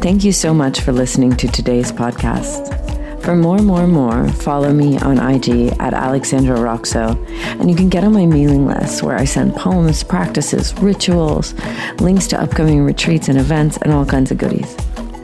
Thank 0.01 0.23
you 0.23 0.31
so 0.31 0.53
much 0.53 0.81
for 0.81 0.91
listening 0.91 1.35
to 1.37 1.47
today's 1.47 1.91
podcast. 1.91 2.84
For 3.25 3.35
more, 3.35 3.57
more, 3.57 3.87
more, 3.87 4.27
follow 4.33 4.71
me 4.71 4.99
on 4.99 5.17
IG 5.17 5.73
at 5.79 5.95
Alexandra 5.95 6.57
Roxo, 6.57 7.17
and 7.59 7.71
you 7.71 7.75
can 7.75 7.89
get 7.89 8.03
on 8.03 8.13
my 8.13 8.27
mailing 8.27 8.67
list 8.67 9.01
where 9.01 9.15
I 9.15 9.25
send 9.25 9.55
poems, 9.55 10.03
practices, 10.03 10.77
rituals, 10.77 11.55
links 11.99 12.27
to 12.27 12.39
upcoming 12.39 12.83
retreats 12.83 13.27
and 13.27 13.39
events, 13.39 13.77
and 13.77 13.91
all 13.91 14.05
kinds 14.05 14.29
of 14.29 14.37
goodies. 14.37 14.75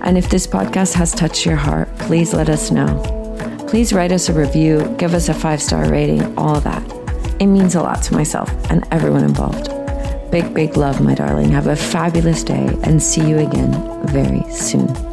And 0.01 0.17
if 0.17 0.31
this 0.31 0.47
podcast 0.47 0.95
has 0.95 1.11
touched 1.11 1.45
your 1.45 1.57
heart, 1.57 1.95
please 1.99 2.33
let 2.33 2.49
us 2.49 2.71
know. 2.71 3.67
Please 3.67 3.93
write 3.93 4.11
us 4.11 4.29
a 4.29 4.33
review, 4.33 4.79
give 4.97 5.13
us 5.13 5.29
a 5.29 5.33
five 5.35 5.61
star 5.61 5.87
rating, 5.87 6.35
all 6.39 6.55
of 6.55 6.63
that. 6.63 6.81
It 7.39 7.45
means 7.45 7.75
a 7.75 7.83
lot 7.83 8.01
to 8.05 8.15
myself 8.15 8.49
and 8.71 8.83
everyone 8.89 9.23
involved. 9.23 9.69
Big, 10.31 10.55
big 10.55 10.75
love, 10.75 11.01
my 11.01 11.13
darling. 11.13 11.51
Have 11.51 11.67
a 11.67 11.75
fabulous 11.75 12.43
day 12.43 12.67
and 12.81 13.01
see 13.01 13.29
you 13.29 13.37
again 13.37 14.07
very 14.07 14.41
soon. 14.51 15.10